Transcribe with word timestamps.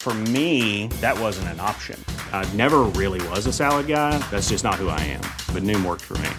For 0.00 0.14
me, 0.14 0.86
that 1.02 1.18
wasn't 1.18 1.48
an 1.48 1.60
option. 1.60 2.02
I 2.32 2.50
never 2.54 2.80
really 2.96 3.20
was 3.28 3.44
a 3.44 3.52
salad 3.52 3.88
guy. 3.88 4.16
That's 4.30 4.48
just 4.48 4.64
not 4.64 4.76
who 4.76 4.88
I 4.88 5.00
am. 5.00 5.20
But 5.52 5.64
Noom 5.64 5.84
worked 5.84 6.04
for 6.04 6.16
me. 6.18 6.30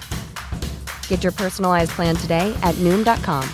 Get 1.08 1.22
your 1.22 1.32
personalized 1.34 1.92
plan 1.92 2.16
today 2.16 2.52
at 2.64 2.74
Noom.com. 2.76 3.48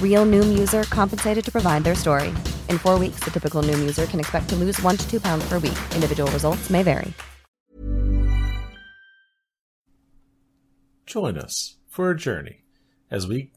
Real 0.00 0.24
Noom 0.24 0.56
user 0.56 0.84
compensated 0.84 1.44
to 1.44 1.50
provide 1.50 1.82
their 1.82 1.96
story. 1.96 2.28
In 2.68 2.78
four 2.78 3.00
weeks, 3.00 3.18
the 3.24 3.32
typical 3.32 3.64
Noom 3.64 3.80
user 3.80 4.06
can 4.06 4.20
expect 4.20 4.48
to 4.50 4.54
lose 4.54 4.80
one 4.80 4.96
to 4.96 5.10
two 5.10 5.18
pounds 5.20 5.44
per 5.48 5.58
week. 5.58 5.78
Individual 5.96 6.30
results 6.30 6.70
may 6.70 6.84
vary. 6.84 7.12
Join 11.06 11.36
us 11.36 11.76
for 11.88 12.10
a 12.10 12.16
journey 12.16 12.62
as 13.10 13.26
we 13.26 13.50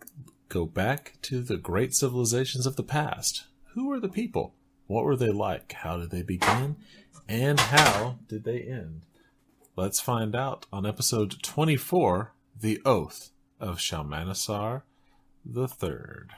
go 0.50 0.66
back 0.66 1.14
to 1.22 1.42
the 1.42 1.58
great 1.58 1.94
civilizations 1.94 2.66
of 2.66 2.76
the 2.76 2.84
past. 2.84 3.46
Who 3.74 3.88
were 3.88 4.00
the 4.00 4.10
people? 4.10 4.56
What 4.88 5.04
were 5.04 5.16
they 5.16 5.32
like? 5.32 5.74
How 5.74 5.98
did 5.98 6.12
they 6.12 6.22
begin? 6.22 6.76
And 7.28 7.60
how 7.60 8.20
did 8.28 8.44
they 8.44 8.62
end? 8.62 9.02
Let's 9.76 10.00
find 10.00 10.36
out 10.36 10.68
on 10.72 10.86
episode 10.86 11.42
24 11.42 12.34
The 12.60 12.82
Oath 12.86 13.32
of 13.60 13.80
Shalmaneser 13.80 14.84
the 15.44 15.68
Third. 15.68 16.34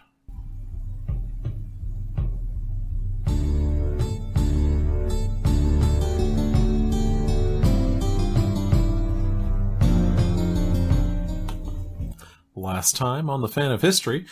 Last 12.56 12.96
time 12.96 13.30
on 13.30 13.42
the 13.42 13.48
Fan 13.50 13.72
of 13.72 13.82
History, 13.82 14.26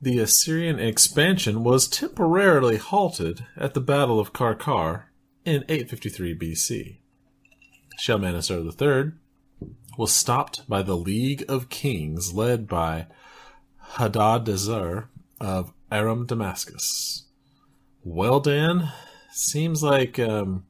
the 0.00 0.18
Assyrian 0.18 0.78
expansion 0.78 1.64
was 1.64 1.88
temporarily 1.88 2.76
halted 2.76 3.46
at 3.56 3.74
the 3.74 3.80
Battle 3.80 4.20
of 4.20 4.32
Qarqar 4.32 5.04
in 5.44 5.64
853 5.68 6.36
BC. 6.38 6.98
Shalmaneser 7.98 8.60
III 8.60 9.12
was 9.96 10.12
stopped 10.12 10.68
by 10.68 10.82
the 10.82 10.96
League 10.96 11.44
of 11.48 11.70
Kings 11.70 12.34
led 12.34 12.68
by 12.68 13.06
Hadadezer 13.92 15.06
of 15.40 15.72
Aram 15.90 16.26
Damascus. 16.26 17.24
Well, 18.04 18.40
Dan, 18.40 18.92
seems 19.32 19.82
like 19.82 20.18
um, 20.18 20.66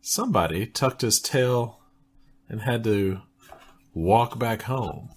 somebody 0.00 0.66
tucked 0.66 1.02
his 1.02 1.20
tail 1.20 1.80
and 2.48 2.62
had 2.62 2.84
to 2.84 3.20
walk 3.94 4.38
back 4.38 4.62
home. 4.62 5.10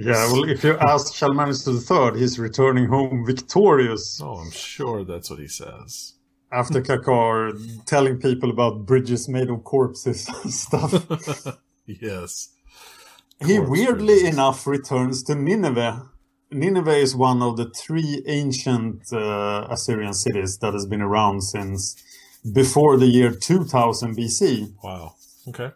Yeah, 0.00 0.30
well, 0.32 0.48
if 0.48 0.62
you 0.62 0.76
ask 0.78 1.12
Shalmaneser 1.14 1.72
III, 1.72 2.18
he's 2.20 2.38
returning 2.38 2.86
home 2.86 3.24
victorious 3.26 4.20
Oh, 4.22 4.36
I'm 4.36 4.50
sure 4.52 5.04
that's 5.04 5.28
what 5.30 5.40
he 5.40 5.48
says. 5.48 6.14
after 6.52 6.80
Qarqar, 6.80 7.84
telling 7.84 8.18
people 8.20 8.50
about 8.50 8.86
bridges 8.86 9.28
made 9.28 9.50
of 9.50 9.64
corpses 9.64 10.28
and 10.28 10.52
stuff. 10.64 10.92
yes. 11.86 12.50
he 13.44 13.56
Corpse 13.56 13.70
weirdly 13.70 14.14
bridges. 14.20 14.34
enough 14.34 14.66
returns 14.66 15.22
to 15.24 15.34
Nineveh. 15.34 16.08
Nineveh 16.50 16.96
is 16.96 17.14
one 17.16 17.42
of 17.42 17.56
the 17.56 17.68
three 17.70 18.22
ancient 18.26 19.02
uh, 19.12 19.66
Assyrian 19.68 20.14
cities 20.14 20.58
that 20.58 20.72
has 20.74 20.86
been 20.86 21.02
around 21.02 21.42
since 21.42 21.96
before 22.54 22.96
the 22.96 23.06
year 23.06 23.30
2000 23.32 24.16
BC. 24.16 24.72
Wow. 24.82 25.16
Okay. 25.48 25.70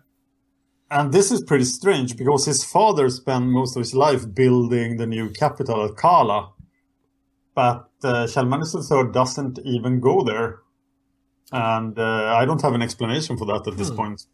And 0.93 1.11
this 1.11 1.33
is 1.33 1.41
pretty 1.41 1.65
strange 1.65 2.19
because 2.19 2.45
his 2.45 2.63
father 2.65 3.09
spent 3.09 3.47
most 3.47 3.77
of 3.77 3.81
his 3.81 3.95
life 3.95 4.35
building 4.35 4.99
the 4.99 5.07
new 5.07 5.31
capital 5.31 5.83
at 5.87 5.97
Kala. 5.97 6.53
But 7.55 7.89
uh, 8.05 8.27
Shalmaneser 8.27 8.81
III 8.81 9.11
doesn't 9.11 9.59
even 9.65 10.01
go 10.01 10.23
there. 10.23 10.61
And 11.51 11.99
uh, 11.99 12.35
I 12.37 12.45
don't 12.45 12.61
have 12.61 12.75
an 12.75 12.83
explanation 12.83 13.39
for 13.39 13.47
that 13.47 13.67
at 13.67 13.79
this 13.79 13.91
point. 13.91 14.27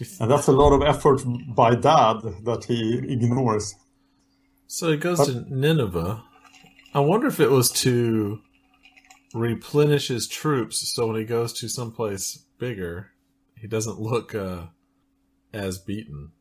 You 0.00 0.06
th- 0.06 0.20
And 0.20 0.28
that's 0.28 0.48
a 0.48 0.52
lot 0.52 0.72
of 0.72 0.82
effort 0.82 1.22
by 1.54 1.76
dad 1.76 2.16
that 2.44 2.64
he 2.66 2.98
ignores. 3.08 3.76
So 4.66 4.90
he 4.90 4.96
goes 4.96 5.24
to 5.26 5.44
Nineveh. 5.48 6.20
I 6.94 7.00
wonder 7.00 7.28
if 7.28 7.38
it 7.38 7.50
was 7.50 7.70
to 7.82 8.40
replenish 9.34 10.08
his 10.08 10.26
troops 10.26 10.92
so 10.94 11.08
when 11.08 11.16
he 11.16 11.24
goes 11.24 11.52
to 11.60 11.68
someplace 11.68 12.44
bigger, 12.58 13.12
he 13.56 13.68
doesn't 13.68 14.00
look 14.00 14.34
uh, 14.34 14.66
as 15.54 15.78
beaten. 15.78 16.32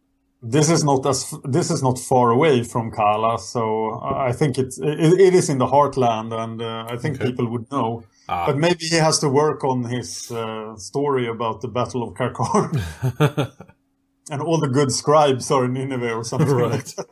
This 0.41 0.69
is 0.69 0.84
not 0.84 1.06
as 1.06 1.34
this 1.46 1.72
is 1.72 1.81
not 1.81 1.97
far 1.97 2.31
away 2.31 2.63
from 2.63 2.91
Kala, 2.91 3.40
so 3.40 4.01
I 4.03 4.34
think 4.34 4.57
it's 4.57 4.78
it, 4.78 5.00
it 5.28 5.34
is 5.34 5.50
in 5.50 5.57
the 5.57 5.68
heartland, 5.68 6.34
and 6.34 6.62
uh, 6.62 6.85
I 6.90 6.97
think 6.97 7.16
Okay. 7.16 7.25
people 7.29 7.47
would 7.50 7.72
know. 7.72 8.03
Ah. 8.28 8.46
But 8.47 8.57
maybe 8.57 8.85
he 8.85 8.97
has 8.97 9.19
to 9.19 9.29
work 9.29 9.63
on 9.63 9.84
his 9.85 10.29
uh, 10.31 10.75
story 10.75 11.28
about 11.28 11.62
the 11.62 11.69
Battle 11.69 12.03
of 12.03 12.13
Qarqar, 12.16 12.72
and 14.31 14.41
all 14.41 14.59
the 14.59 14.68
good 14.68 14.91
scribes 14.91 15.50
are 15.51 15.66
in 15.66 15.74
Nineveh 15.74 16.13
or 16.13 16.24
something 16.25 16.57
like 16.57 16.85
that. 16.95 17.06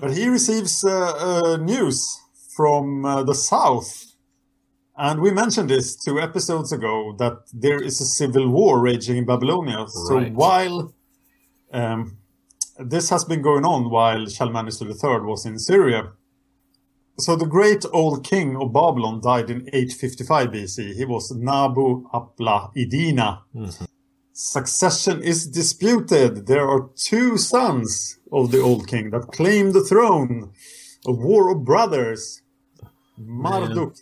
But 0.00 0.12
he 0.16 0.26
receives 0.28 0.84
uh, 0.84 0.90
uh, 1.14 1.56
news 1.58 2.18
from 2.56 3.04
uh, 3.04 3.22
the 3.22 3.34
south, 3.34 4.09
and 5.00 5.20
we 5.20 5.30
mentioned 5.30 5.70
this 5.70 5.96
two 5.96 6.20
episodes 6.20 6.72
ago 6.72 7.14
that 7.18 7.38
there 7.52 7.82
is 7.82 8.00
a 8.00 8.04
civil 8.04 8.48
war 8.48 8.80
raging 8.80 9.16
in 9.16 9.24
Babylonia. 9.24 9.86
So 9.88 10.18
while 10.34 10.94
um, 11.72 12.18
this 12.78 13.08
has 13.10 13.24
been 13.24 13.42
going 13.42 13.64
on 13.64 13.90
while 13.90 14.26
Shalmaneser 14.26 14.86
III 14.86 15.20
was 15.20 15.46
in 15.46 15.58
Syria. 15.58 16.12
So 17.18 17.36
the 17.36 17.46
great 17.46 17.84
old 17.92 18.24
king 18.24 18.56
of 18.56 18.72
Babylon 18.72 19.20
died 19.22 19.50
in 19.50 19.68
855 19.72 20.48
BC. 20.48 20.94
He 20.94 21.04
was 21.04 21.30
Nabu 21.30 22.08
Apla 22.12 22.70
Idina. 22.76 23.42
Succession 24.32 25.22
is 25.22 25.46
disputed. 25.46 26.46
There 26.46 26.66
are 26.66 26.88
two 26.94 27.36
sons 27.36 28.18
of 28.32 28.50
the 28.52 28.60
old 28.60 28.88
king 28.88 29.10
that 29.10 29.32
claim 29.32 29.72
the 29.72 29.84
throne. 29.84 30.52
A 31.06 31.12
war 31.12 31.50
of 31.50 31.64
brothers. 31.64 32.42
Marduk. 33.20 33.96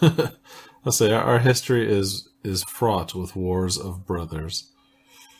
I'll 0.84 0.92
say 0.92 1.12
our, 1.12 1.22
our 1.22 1.38
history 1.38 1.90
is 1.90 2.28
is 2.44 2.62
fraught 2.64 3.14
with 3.14 3.34
wars 3.34 3.78
of 3.78 4.06
brothers. 4.06 4.70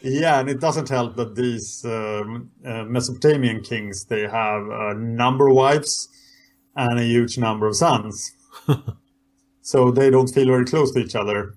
Yeah, 0.02 0.40
and 0.40 0.48
it 0.48 0.60
doesn't 0.60 0.88
help 0.88 1.16
that 1.16 1.36
these 1.36 1.84
um, 1.84 2.50
uh, 2.64 2.84
Mesopotamian 2.84 3.62
kings 3.62 4.04
they 4.06 4.22
have 4.22 4.68
a 4.68 4.94
number 4.94 5.48
of 5.48 5.56
wives 5.56 6.08
and 6.74 6.98
a 6.98 7.04
huge 7.04 7.38
number 7.38 7.66
of 7.66 7.76
sons, 7.76 8.32
so 9.62 9.90
they 9.90 10.10
don't 10.10 10.28
feel 10.28 10.46
very 10.46 10.64
close 10.64 10.92
to 10.92 11.00
each 11.00 11.14
other. 11.14 11.54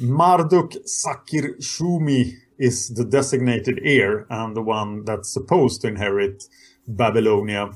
Marduk 0.00 0.72
Sakir 0.84 1.58
Shumi 1.60 2.32
is 2.58 2.88
the 2.88 3.04
designated 3.04 3.80
heir 3.84 4.26
and 4.30 4.56
the 4.56 4.62
one 4.62 5.04
that's 5.04 5.32
supposed 5.32 5.82
to 5.82 5.88
inherit 5.88 6.44
Babylonia, 6.88 7.70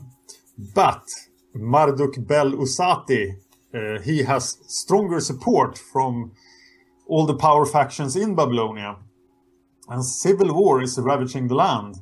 but 0.75 1.03
Marduk 1.59 2.27
Bel 2.27 2.53
Usati, 2.53 3.37
uh, 3.75 4.01
he 4.01 4.23
has 4.23 4.59
stronger 4.67 5.21
support 5.21 5.79
from 5.79 6.33
all 7.07 7.27
the 7.27 7.35
power 7.35 7.67
factions 7.67 8.17
in 8.17 8.35
Babylonia. 8.35 8.97
And 9.89 10.05
civil 10.05 10.55
war 10.55 10.83
is 10.83 10.99
ravaging 10.99 11.49
the 11.49 11.55
land. 11.55 11.97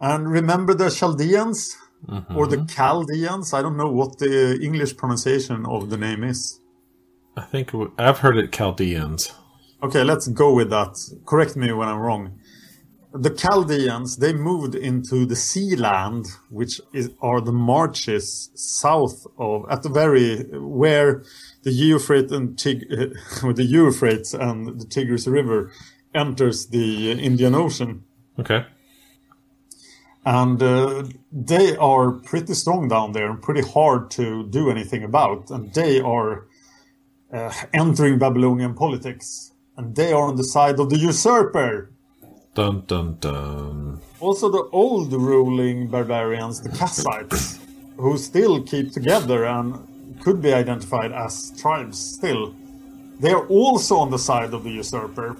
And 0.00 0.30
remember 0.30 0.74
the 0.74 0.90
Chaldeans? 0.90 1.76
Or 2.34 2.46
the 2.46 2.64
Chaldeans? 2.64 3.52
I 3.52 3.60
don't 3.62 3.76
know 3.76 3.90
what 3.90 4.18
the 4.18 4.58
English 4.62 4.96
pronunciation 4.96 5.66
of 5.66 5.90
the 5.90 5.96
name 5.96 6.22
is. 6.22 6.60
I 7.36 7.42
think 7.42 7.72
I've 7.98 8.18
heard 8.18 8.36
it 8.36 8.52
Chaldeans. 8.52 9.32
Okay, 9.82 10.02
let's 10.02 10.28
go 10.28 10.52
with 10.52 10.70
that. 10.70 10.96
Correct 11.26 11.56
me 11.56 11.72
when 11.72 11.88
I'm 11.88 11.98
wrong. 11.98 12.38
The 13.20 13.30
Chaldeans, 13.30 14.18
they 14.18 14.32
moved 14.32 14.74
into 14.74 15.26
the 15.26 15.34
sea 15.34 15.74
land, 15.74 16.26
which 16.50 16.80
is, 16.92 17.10
are 17.20 17.40
the 17.40 17.52
marches 17.52 18.50
south 18.54 19.26
of, 19.38 19.64
at 19.68 19.82
the 19.82 19.88
very, 19.88 20.44
where 20.58 21.24
the 21.62 21.72
Euphrates 21.72 22.30
and 22.32 22.56
Tig, 22.56 22.84
with 23.42 23.56
the 23.62 23.64
Euphrates 23.64 24.34
and 24.34 24.80
the 24.80 24.86
Tigris 24.86 25.26
River 25.26 25.72
enters 26.14 26.66
the 26.68 27.10
Indian 27.10 27.54
Ocean. 27.54 28.04
Okay. 28.38 28.64
And 30.24 30.62
uh, 30.62 31.04
they 31.32 31.76
are 31.76 32.12
pretty 32.12 32.54
strong 32.54 32.88
down 32.88 33.12
there 33.12 33.30
and 33.30 33.42
pretty 33.42 33.62
hard 33.62 34.10
to 34.12 34.46
do 34.48 34.70
anything 34.70 35.02
about. 35.02 35.50
And 35.50 35.72
they 35.74 36.00
are 36.00 36.46
uh, 37.32 37.52
entering 37.72 38.18
Babylonian 38.18 38.74
politics. 38.74 39.52
And 39.76 39.96
they 39.96 40.12
are 40.12 40.28
on 40.28 40.36
the 40.36 40.44
side 40.44 40.78
of 40.78 40.90
the 40.90 40.98
usurper. 40.98 41.90
Dun 42.58 42.82
dun 42.88 43.16
dun. 43.20 44.00
Also, 44.18 44.48
the 44.48 44.64
old 44.72 45.12
ruling 45.12 45.86
barbarians, 45.86 46.60
the 46.60 46.70
Kassites, 46.70 47.60
who 47.96 48.18
still 48.18 48.60
keep 48.64 48.90
together 48.90 49.44
and 49.44 49.78
could 50.20 50.42
be 50.42 50.52
identified 50.52 51.12
as 51.12 51.52
tribes 51.56 52.00
still, 52.00 52.52
they 53.20 53.30
are 53.30 53.46
also 53.46 53.98
on 53.98 54.10
the 54.10 54.18
side 54.18 54.52
of 54.54 54.64
the 54.64 54.70
usurper. 54.70 55.36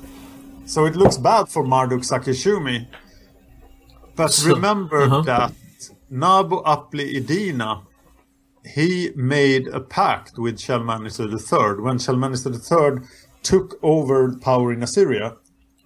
So 0.64 0.86
it 0.86 0.94
looks 0.94 1.16
bad 1.16 1.48
for 1.48 1.64
Marduk 1.64 2.02
Sakishumi. 2.02 2.86
But 4.14 4.28
So- 4.28 4.54
remember 4.54 5.02
uh-huh. 5.02 5.22
that 5.22 5.52
Nabu 6.10 6.62
Apli 6.62 7.16
Idina, 7.16 7.82
he 8.64 9.10
made 9.16 9.66
a 9.66 9.80
pact 9.80 10.38
with 10.38 10.60
Shalmaneser 10.60 11.26
III. 11.28 11.82
When 11.82 11.98
Shalmaneser 11.98 12.52
III 12.54 13.02
took 13.42 13.76
over 13.82 14.38
power 14.38 14.72
in 14.72 14.84
Assyria, 14.84 15.34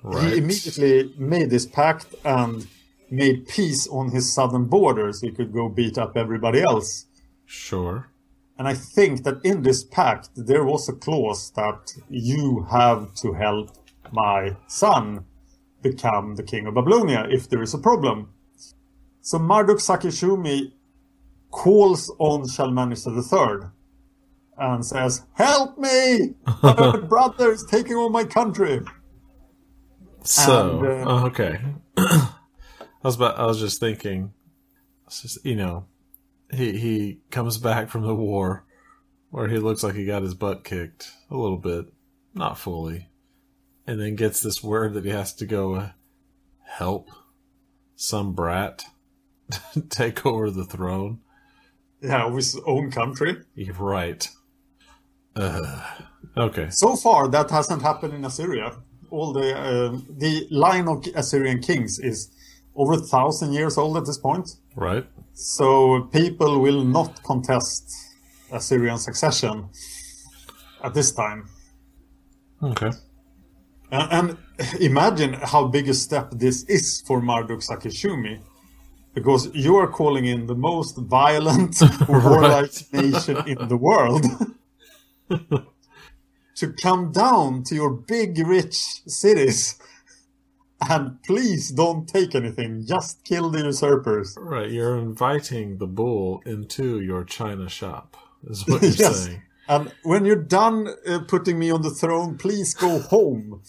Right. 0.02 0.32
he 0.32 0.38
immediately 0.38 1.14
made 1.16 1.50
this 1.50 1.66
pact 1.66 2.14
and 2.25 2.66
made 3.10 3.46
peace 3.46 3.87
on 3.88 4.10
his 4.10 4.32
southern 4.32 4.64
border 4.64 5.12
so 5.12 5.26
he 5.26 5.32
could 5.32 5.52
go 5.52 5.69
beat 5.69 5.99
up 5.99 6.16
everybody 6.16 6.60
else. 6.60 7.06
Sure. 7.46 8.08
And 8.58 8.66
I 8.66 8.75
think 8.75 9.25
that 9.25 9.44
in 9.44 9.62
this 9.62 9.84
pact 9.84 10.31
there 10.34 10.64
was 10.64 10.88
a 10.88 10.93
clause 10.93 11.50
that 11.52 11.94
you 12.08 12.66
have 12.70 13.14
to 13.16 13.32
help 13.32 13.70
my 14.12 14.56
son 14.66 15.25
become 15.82 16.37
the 16.37 16.43
king 16.43 16.66
of 16.66 16.75
Babylonia 16.75 17.26
if 17.31 17.48
there 17.48 17.62
is 17.62 17.75
a 17.75 17.78
problem. 17.78 18.31
So 19.20 19.38
Marduk 19.38 19.78
Sakishumi 19.78 20.72
calls 21.50 22.10
on 22.19 22.48
Shalmaneser 22.48 23.10
III 23.10 23.69
and 24.58 24.84
says, 24.84 25.22
Help 25.34 25.78
me! 25.78 26.34
My 26.62 26.96
brother 26.96 27.52
is 27.52 27.64
taking 27.70 27.96
over 27.96 28.10
my 28.10 28.25
country. 28.25 28.81
So 30.24 30.80
And, 30.80 30.86
uh, 30.86 31.10
oh, 31.10 31.26
okay. 31.26 31.60
I 31.96 32.28
was 33.02 33.16
about. 33.16 33.38
I 33.38 33.46
was 33.46 33.58
just 33.58 33.80
thinking. 33.80 34.32
Just 35.10 35.44
you 35.44 35.56
know, 35.56 35.86
he 36.52 36.78
he 36.78 37.20
comes 37.30 37.58
back 37.58 37.88
from 37.88 38.02
the 38.02 38.14
war, 38.14 38.64
where 39.30 39.48
he 39.48 39.58
looks 39.58 39.82
like 39.82 39.94
he 39.94 40.06
got 40.06 40.22
his 40.22 40.34
butt 40.34 40.64
kicked 40.64 41.10
a 41.30 41.36
little 41.36 41.58
bit, 41.58 41.86
not 42.34 42.58
fully, 42.58 43.08
and 43.86 44.00
then 44.00 44.16
gets 44.16 44.40
this 44.40 44.62
word 44.62 44.94
that 44.94 45.04
he 45.04 45.10
has 45.10 45.34
to 45.34 45.46
go 45.46 45.74
uh, 45.74 45.90
help 46.64 47.10
some 47.96 48.32
brat 48.32 48.84
take 49.90 50.24
over 50.24 50.50
the 50.50 50.64
throne. 50.64 51.20
Yeah, 52.00 52.26
of 52.26 52.34
his 52.34 52.58
own 52.66 52.90
country. 52.90 53.36
You're 53.54 53.74
right. 53.74 54.28
Uh, 55.36 55.84
okay. 56.36 56.69
So 56.70 56.96
far, 56.96 57.28
that 57.28 57.50
hasn't 57.50 57.82
happened 57.82 58.14
in 58.14 58.24
Assyria. 58.24 58.76
All 59.12 59.32
the 59.32 59.49
uh, 59.55 59.99
the 60.25 60.47
line 60.50 60.88
of 60.88 61.06
Assyrian 61.14 61.61
kings 61.61 61.99
is 61.99 62.31
over 62.75 62.94
a 62.94 63.05
thousand 63.14 63.53
years 63.53 63.76
old 63.76 63.97
at 63.97 64.05
this 64.06 64.19
point. 64.19 64.56
Right. 64.75 65.06
So 65.35 66.09
people 66.12 66.61
will 66.61 66.82
not 66.85 67.23
contest 67.23 67.93
Assyrian 68.50 68.99
succession 68.99 69.69
at 70.82 70.94
this 70.94 71.12
time. 71.12 71.49
Okay. 72.62 72.91
And, 73.91 74.09
and 74.12 74.38
imagine 74.81 75.35
how 75.35 75.67
big 75.67 75.88
a 75.88 75.94
step 75.94 76.31
this 76.32 76.65
is 76.65 77.03
for 77.06 77.20
Marduk 77.20 77.61
Sakishumi. 77.61 78.41
Because 79.15 79.55
you 79.55 79.76
are 79.76 79.88
calling 79.88 80.25
in 80.25 80.47
the 80.47 80.55
most 80.55 80.97
violent, 80.97 81.76
warlike 82.08 82.73
nation 82.94 83.37
in 83.47 83.69
the 83.69 83.76
world 83.76 84.25
to 86.62 86.73
come 86.82 87.12
down 87.12 87.64
to 87.64 87.76
your 87.76 87.93
big, 87.93 88.38
rich 88.38 88.76
cities 89.06 89.79
and 90.88 91.23
please 91.25 91.70
don't 91.70 92.09
take 92.09 92.35
anything. 92.35 92.87
Just 92.87 93.25
kill 93.25 93.50
the 93.50 93.61
usurpers. 93.64 94.37
Right. 94.38 94.70
You're 94.70 94.99
inviting 94.99 95.79
the 95.79 95.87
bull 95.88 96.43
into 96.47 97.00
your 97.00 97.25
china 97.25 97.69
shop. 97.69 98.17
Is 98.49 98.67
what 98.69 98.82
you're 98.82 98.93
Yes. 98.93 99.25
saying. 99.25 99.43
And 99.69 99.93
when 100.05 100.25
you're 100.25 100.37
done 100.43 100.88
uh, 101.06 101.20
putting 101.29 101.59
me 101.59 101.70
on 101.70 101.82
the 101.82 101.91
throne, 101.91 102.38
please 102.38 102.75
go 102.75 103.00
home. 103.00 103.62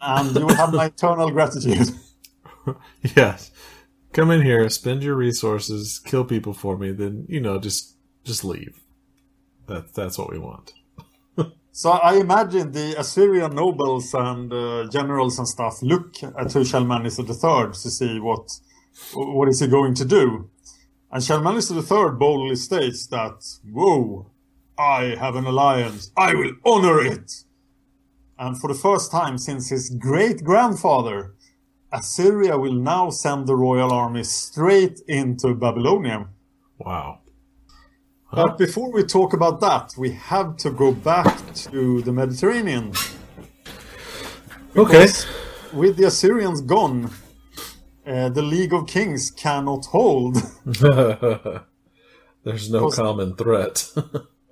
and 0.00 0.36
you 0.36 0.46
will 0.46 0.56
have 0.56 0.72
my 0.74 0.86
eternal 0.94 1.30
gratitude. 1.30 1.90
Yes. 3.16 3.50
Come 4.12 4.30
in 4.30 4.42
here, 4.42 4.68
spend 4.70 5.02
your 5.02 5.16
resources, 5.16 5.98
kill 6.00 6.24
people 6.24 6.52
for 6.54 6.76
me, 6.78 6.92
then 6.92 7.26
you 7.28 7.40
know, 7.40 7.58
just 7.58 7.96
just 8.24 8.44
leave. 8.44 8.80
That 9.66 9.94
that's 9.94 10.18
what 10.18 10.30
we 10.30 10.38
want. 10.38 10.72
So 11.72 11.90
I 11.90 12.16
imagine 12.16 12.72
the 12.72 12.98
Assyrian 12.98 13.54
nobles 13.54 14.12
and 14.12 14.52
uh, 14.52 14.88
generals 14.90 15.38
and 15.38 15.46
stuff 15.46 15.82
look 15.82 16.16
at 16.22 16.52
who 16.52 16.64
Shalmaneser 16.64 17.22
III 17.22 17.72
to 17.72 17.90
see 17.90 18.18
what 18.18 18.50
what 19.14 19.48
is 19.48 19.60
he 19.60 19.68
going 19.68 19.94
to 19.94 20.04
do. 20.04 20.50
And 21.12 21.22
Shalmaneser 21.22 21.76
III 21.76 22.18
boldly 22.18 22.56
states 22.56 23.06
that, 23.08 23.44
"Whoa, 23.64 24.30
I 24.76 25.16
have 25.18 25.36
an 25.36 25.46
alliance. 25.46 26.10
I 26.16 26.34
will 26.34 26.52
honor 26.64 27.00
it." 27.00 27.44
And 28.36 28.60
for 28.60 28.68
the 28.68 28.78
first 28.78 29.12
time 29.12 29.38
since 29.38 29.70
his 29.70 29.90
great 29.90 30.42
grandfather, 30.42 31.34
Assyria 31.92 32.58
will 32.58 32.74
now 32.74 33.10
send 33.10 33.46
the 33.46 33.56
royal 33.56 33.92
army 33.92 34.24
straight 34.24 35.00
into 35.06 35.54
Babylonia. 35.54 36.28
Wow. 36.78 37.19
But 38.32 38.58
before 38.58 38.92
we 38.92 39.02
talk 39.02 39.32
about 39.32 39.60
that, 39.60 39.94
we 39.98 40.12
have 40.12 40.56
to 40.58 40.70
go 40.70 40.92
back 40.92 41.52
to 41.54 42.00
the 42.02 42.12
Mediterranean. 42.12 42.92
Okay. 44.76 45.08
With 45.72 45.96
the 45.96 46.04
Assyrians 46.04 46.60
gone, 46.60 47.10
uh, 48.06 48.28
the 48.28 48.42
League 48.42 48.72
of 48.72 48.86
Kings 48.86 49.32
cannot 49.32 49.86
hold. 49.86 50.36
There's 52.44 52.70
no 52.70 52.80
Cause- 52.80 52.96
common 52.96 53.34
threat. 53.34 53.90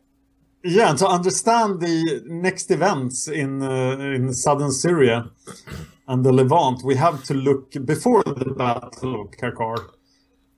yeah, 0.64 0.90
and 0.90 0.99
to 0.99 1.06
understand 1.06 1.80
the 1.80 2.23
next 2.26 2.70
events 2.70 3.28
in 3.28 3.62
uh, 3.62 3.97
in 3.99 4.32
southern 4.32 4.73
Syria 4.73 5.30
and 6.06 6.25
the 6.25 6.32
Levant, 6.32 6.82
we 6.85 6.97
have 6.97 7.25
to 7.25 7.35
look 7.35 7.73
before 7.85 8.23
the 8.25 8.52
Battle 8.56 9.23
of 9.23 9.30
Qarqar. 9.30 9.90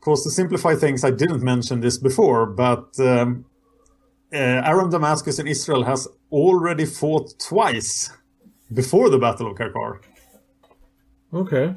Because 0.01 0.25
to 0.25 0.31
simplify 0.31 0.75
things, 0.75 1.05
I 1.05 1.11
didn't 1.11 1.43
mention 1.43 1.81
this 1.81 1.99
before, 1.99 2.47
but 2.47 2.99
um, 2.99 3.45
uh, 4.33 4.37
Aram 4.37 4.91
Damascus 4.91 5.39
and 5.39 5.49
Israel 5.49 5.85
has 5.85 6.09
already 6.33 6.87
fought 6.87 7.39
twice 7.39 8.11
before 8.73 9.11
the 9.11 9.19
Battle 9.19 9.49
of 9.51 9.59
Qarqar. 9.59 10.01
okay. 11.35 11.75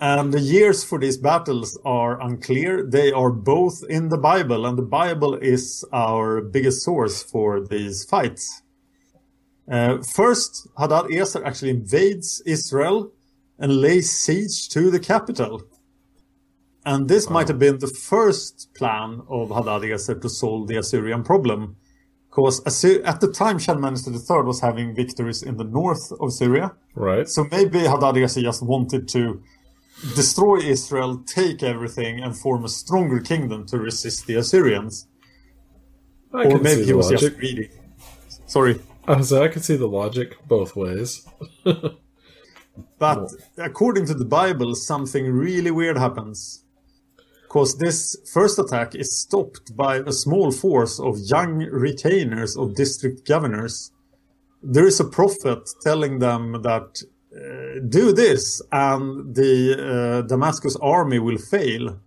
And 0.00 0.32
the 0.32 0.38
years 0.38 0.84
for 0.84 1.00
these 1.00 1.16
battles 1.16 1.76
are 1.84 2.20
unclear. 2.20 2.84
They 2.84 3.10
are 3.10 3.30
both 3.30 3.82
in 3.88 4.10
the 4.10 4.18
Bible, 4.18 4.64
and 4.64 4.78
the 4.78 4.82
Bible 4.82 5.34
is 5.34 5.84
our 5.92 6.40
biggest 6.40 6.82
source 6.84 7.24
for 7.24 7.66
these 7.66 8.04
fights. 8.04 8.62
Uh, 9.68 9.98
first, 10.02 10.68
Hadad 10.78 11.06
Eser 11.06 11.44
actually 11.44 11.70
invades 11.70 12.40
Israel 12.46 13.10
and 13.58 13.80
lays 13.80 14.10
siege 14.10 14.68
to 14.68 14.90
the 14.90 15.00
capital. 15.00 15.62
And 16.84 17.08
this 17.08 17.28
might 17.28 17.48
have 17.48 17.58
been 17.58 17.78
the 17.78 17.88
first 17.88 18.72
plan 18.74 19.22
of 19.28 19.50
Hadad 19.50 19.82
Eser 19.82 20.20
to 20.20 20.28
solve 20.28 20.68
the 20.68 20.76
Assyrian 20.76 21.22
problem. 21.22 21.76
Because 22.30 22.60
at 23.04 23.20
the 23.20 23.32
time, 23.32 23.58
Shalmaneser 23.58 24.12
III 24.12 24.44
was 24.44 24.60
having 24.60 24.94
victories 24.94 25.42
in 25.42 25.56
the 25.56 25.64
north 25.64 26.12
of 26.20 26.32
Syria. 26.32 26.74
Right. 26.94 27.28
So 27.28 27.44
maybe 27.50 27.80
Hadad 27.80 28.14
Eser 28.14 28.42
just 28.42 28.62
wanted 28.62 29.08
to 29.08 29.42
destroy 30.14 30.58
Israel, 30.58 31.22
take 31.26 31.62
everything, 31.62 32.20
and 32.20 32.36
form 32.36 32.64
a 32.64 32.68
stronger 32.68 33.20
kingdom 33.20 33.66
to 33.66 33.78
resist 33.78 34.26
the 34.26 34.36
Assyrians. 34.36 35.08
I 36.32 36.44
or 36.44 36.58
maybe 36.58 36.82
see 36.82 36.86
he 36.86 36.92
was 36.92 37.06
logic. 37.10 37.20
just 37.20 37.38
greedy. 37.38 37.70
Sorry. 38.46 38.80
I 39.06 39.16
was 39.16 39.32
I 39.32 39.48
can 39.48 39.62
see 39.62 39.76
the 39.76 39.88
logic 39.88 40.36
both 40.46 40.76
ways. 40.76 41.26
But 42.98 43.32
according 43.56 44.06
to 44.06 44.14
the 44.14 44.24
Bible, 44.24 44.74
something 44.74 45.26
really 45.26 45.70
weird 45.70 45.96
happens. 45.96 46.64
Because 47.48 47.78
this 47.78 48.14
first 48.30 48.58
attack 48.58 48.94
is 48.94 49.18
stopped 49.18 49.74
by 49.74 49.96
a 49.96 50.12
small 50.12 50.50
force 50.52 51.00
of 51.00 51.18
young 51.18 51.58
retainers 51.58 52.56
of 52.58 52.74
district 52.74 53.26
governors. 53.26 53.90
There 54.62 54.86
is 54.86 55.00
a 55.00 55.04
prophet 55.04 55.60
telling 55.82 56.18
them 56.18 56.60
that 56.62 57.02
uh, 57.34 57.80
do 57.88 58.12
this 58.12 58.60
and 58.70 59.34
the 59.34 59.52
uh, 59.78 60.22
Damascus 60.28 60.76
army 60.82 61.18
will 61.18 61.38
fail. 61.38 61.98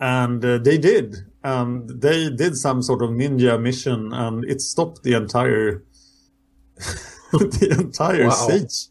And 0.00 0.42
uh, 0.44 0.58
they 0.58 0.78
did. 0.78 1.16
And 1.44 1.88
they 2.00 2.30
did 2.30 2.56
some 2.56 2.82
sort 2.82 3.02
of 3.02 3.10
ninja 3.10 3.60
mission 3.60 4.12
and 4.14 4.42
it 4.50 4.60
stopped 4.62 5.02
the 5.02 5.14
entire 5.14 5.82
the 7.32 7.76
entire 7.78 8.28
Wow. 8.28 8.48
siege. 8.48 8.88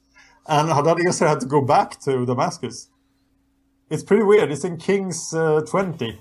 And 0.48 0.70
Hadadezer 0.70 1.28
had 1.28 1.40
to 1.40 1.48
go 1.48 1.62
back 1.62 2.00
to 2.02 2.26
Damascus. 2.26 2.90
It's 3.90 4.04
pretty 4.04 4.24
weird. 4.24 4.52
It's 4.52 4.64
in 4.64 4.78
Kings 4.78 5.34
uh, 5.34 5.62
20. 5.62 6.20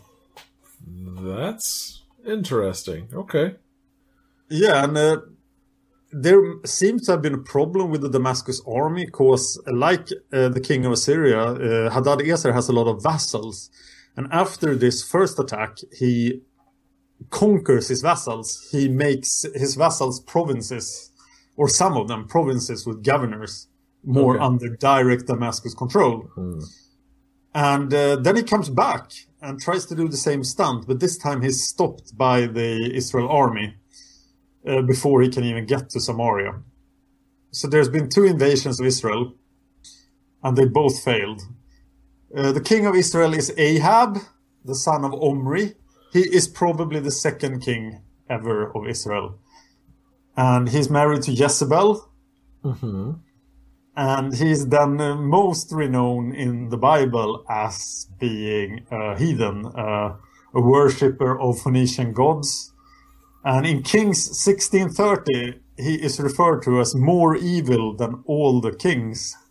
That's 0.86 2.02
interesting. 2.26 3.08
Okay. 3.12 3.54
Yeah, 4.50 4.84
and 4.84 4.96
uh, 4.96 5.20
there 6.12 6.42
seems 6.64 7.06
to 7.06 7.12
have 7.12 7.22
been 7.22 7.34
a 7.34 7.38
problem 7.38 7.90
with 7.90 8.02
the 8.02 8.10
Damascus 8.10 8.60
army 8.66 9.06
because, 9.06 9.60
like 9.66 10.08
uh, 10.32 10.48
the 10.50 10.60
king 10.60 10.84
of 10.84 10.92
Assyria, 10.92 11.40
uh, 11.42 11.90
Hadadezer 11.90 12.52
has 12.52 12.68
a 12.68 12.72
lot 12.72 12.86
of 12.86 13.02
vassals. 13.02 13.70
And 14.16 14.28
after 14.30 14.76
this 14.76 15.02
first 15.02 15.38
attack, 15.38 15.78
he 15.98 16.42
conquers 17.30 17.88
his 17.88 18.02
vassals. 18.02 18.68
He 18.70 18.88
makes 18.88 19.44
his 19.54 19.74
vassals 19.74 20.20
provinces, 20.20 21.10
or 21.56 21.68
some 21.68 21.96
of 21.96 22.08
them 22.08 22.28
provinces 22.28 22.86
with 22.86 23.02
governors, 23.02 23.68
more 24.04 24.36
Okay. 24.36 24.44
under 24.44 24.68
direct 24.76 25.26
Damascus 25.26 25.74
control. 25.74 26.28
And 27.54 27.94
uh, 27.94 28.16
then 28.16 28.36
he 28.36 28.42
comes 28.42 28.68
back 28.68 29.12
and 29.40 29.60
tries 29.60 29.86
to 29.86 29.94
do 29.94 30.08
the 30.08 30.16
same 30.16 30.42
stunt, 30.42 30.86
but 30.86 31.00
this 31.00 31.16
time 31.16 31.42
he's 31.42 31.62
stopped 31.68 32.16
by 32.16 32.46
the 32.46 32.92
Israel 32.94 33.28
army 33.28 33.76
uh, 34.66 34.82
before 34.82 35.22
he 35.22 35.28
can 35.28 35.44
even 35.44 35.66
get 35.66 35.90
to 35.90 36.00
Samaria. 36.00 36.60
So 37.52 37.68
there's 37.68 37.88
been 37.88 38.08
two 38.08 38.24
invasions 38.24 38.80
of 38.80 38.86
Israel, 38.86 39.34
and 40.42 40.56
they 40.56 40.64
both 40.64 41.02
failed. 41.04 41.42
Uh, 42.36 42.50
the 42.50 42.60
king 42.60 42.86
of 42.86 42.96
Israel 42.96 43.34
is 43.34 43.52
Ahab, 43.56 44.18
the 44.64 44.74
son 44.74 45.04
of 45.04 45.12
Omri. 45.14 45.74
He 46.12 46.20
is 46.20 46.48
probably 46.48 46.98
the 46.98 47.12
second 47.12 47.60
king 47.60 48.00
ever 48.28 48.72
of 48.74 48.88
Israel. 48.88 49.38
And 50.36 50.68
he's 50.68 50.90
married 50.90 51.22
to 51.22 51.32
Jezebel. 51.32 52.10
And 53.96 54.34
he's 54.34 54.68
then 54.68 54.96
most 54.96 55.70
renowned 55.72 56.34
in 56.34 56.68
the 56.68 56.76
Bible 56.76 57.44
as 57.48 58.08
being 58.18 58.86
a 58.90 59.16
heathen, 59.16 59.66
uh, 59.66 60.16
a 60.52 60.60
worshipper 60.60 61.40
of 61.40 61.60
Phoenician 61.60 62.12
gods. 62.12 62.72
And 63.44 63.66
in 63.66 63.82
Kings 63.82 64.26
1630, 64.26 65.60
he 65.76 65.94
is 65.96 66.18
referred 66.18 66.62
to 66.62 66.80
as 66.80 66.94
more 66.94 67.36
evil 67.36 67.94
than 67.94 68.22
all 68.26 68.60
the 68.60 68.72
kings. 68.72 69.36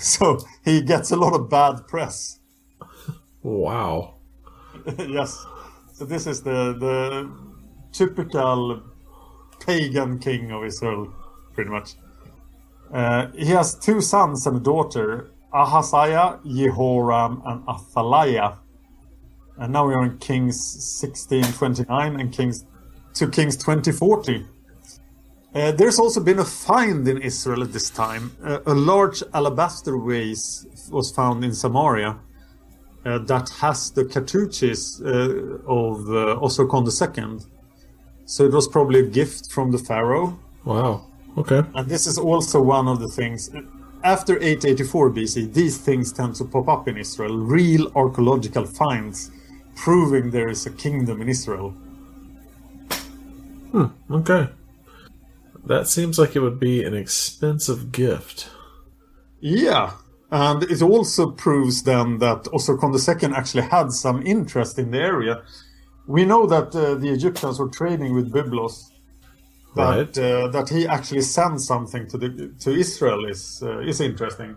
So 0.00 0.38
he 0.66 0.82
gets 0.82 1.10
a 1.12 1.16
lot 1.16 1.32
of 1.32 1.48
bad 1.48 1.88
press. 1.88 2.40
Wow. 3.42 4.16
yes. 4.98 5.46
So 5.94 6.04
this 6.04 6.26
is 6.26 6.42
the 6.42 6.76
the 6.78 7.32
typical 7.90 8.82
pagan 9.64 10.18
king 10.18 10.52
of 10.52 10.64
Israel, 10.64 11.14
pretty 11.54 11.70
much. 11.70 11.94
Uh, 12.92 13.26
he 13.36 13.46
has 13.46 13.74
two 13.74 14.00
sons 14.00 14.46
and 14.46 14.56
a 14.56 14.60
daughter, 14.60 15.30
Ahaziah, 15.52 16.40
Jehoram, 16.46 17.42
and 17.44 17.62
Athaliah. 17.68 18.58
And 19.58 19.72
now 19.72 19.86
we 19.86 19.94
are 19.94 20.04
in 20.04 20.18
Kings 20.18 20.56
1629 21.02 22.20
and 22.20 22.32
Kings 22.32 22.64
to 23.14 23.28
Kings 23.28 23.56
2040. 23.56 24.46
Uh, 25.54 25.72
there's 25.72 25.98
also 25.98 26.20
been 26.20 26.38
a 26.38 26.44
find 26.44 27.08
in 27.08 27.18
Israel 27.18 27.62
at 27.62 27.72
this 27.72 27.90
time. 27.90 28.30
Uh, 28.44 28.60
a 28.66 28.74
large 28.74 29.22
alabaster 29.34 29.96
vase 29.98 30.66
was 30.90 31.10
found 31.10 31.44
in 31.44 31.52
Samaria 31.52 32.18
uh, 33.04 33.18
that 33.18 33.48
has 33.60 33.90
the 33.90 34.04
cartouches 34.04 35.00
of 35.00 36.08
uh, 36.08 36.38
Osorkon 36.40 36.84
II. 36.86 37.40
So 38.26 38.44
it 38.44 38.52
was 38.52 38.68
probably 38.68 39.00
a 39.00 39.06
gift 39.06 39.50
from 39.50 39.72
the 39.72 39.78
pharaoh. 39.78 40.38
Wow. 40.64 41.07
Okay. 41.36 41.62
And 41.74 41.88
this 41.88 42.06
is 42.06 42.18
also 42.18 42.60
one 42.60 42.88
of 42.88 43.00
the 43.00 43.08
things. 43.08 43.50
After 44.02 44.34
884 44.36 45.10
BC, 45.10 45.52
these 45.52 45.78
things 45.78 46.12
tend 46.12 46.36
to 46.36 46.44
pop 46.44 46.68
up 46.68 46.88
in 46.88 46.96
Israel. 46.96 47.36
Real 47.36 47.92
archaeological 47.94 48.64
finds 48.64 49.30
proving 49.76 50.30
there 50.30 50.48
is 50.48 50.66
a 50.66 50.70
kingdom 50.70 51.20
in 51.22 51.28
Israel. 51.28 51.74
Okay. 54.10 54.48
That 55.66 55.86
seems 55.86 56.18
like 56.18 56.34
it 56.34 56.40
would 56.40 56.58
be 56.58 56.82
an 56.82 56.94
expensive 56.94 57.92
gift. 57.92 58.48
Yeah. 59.40 59.92
And 60.30 60.62
it 60.64 60.82
also 60.82 61.30
proves 61.30 61.82
then 61.82 62.18
that 62.18 62.44
Osorkon 62.44 62.92
II 62.96 63.34
actually 63.34 63.62
had 63.62 63.92
some 63.92 64.26
interest 64.26 64.78
in 64.78 64.90
the 64.90 64.98
area. 64.98 65.42
We 66.06 66.24
know 66.24 66.46
that 66.46 66.74
uh, 66.74 66.94
the 66.94 67.10
Egyptians 67.10 67.58
were 67.58 67.68
trading 67.68 68.14
with 68.14 68.32
Byblos. 68.32 68.90
Right. 69.78 70.18
Uh, 70.18 70.48
that 70.48 70.68
he 70.68 70.86
actually 70.86 71.20
sent 71.20 71.60
something 71.60 72.08
to 72.08 72.18
the 72.18 72.54
to 72.60 72.70
Israel 72.72 73.24
is 73.26 73.62
uh, 73.62 73.78
is 73.80 74.00
interesting. 74.00 74.56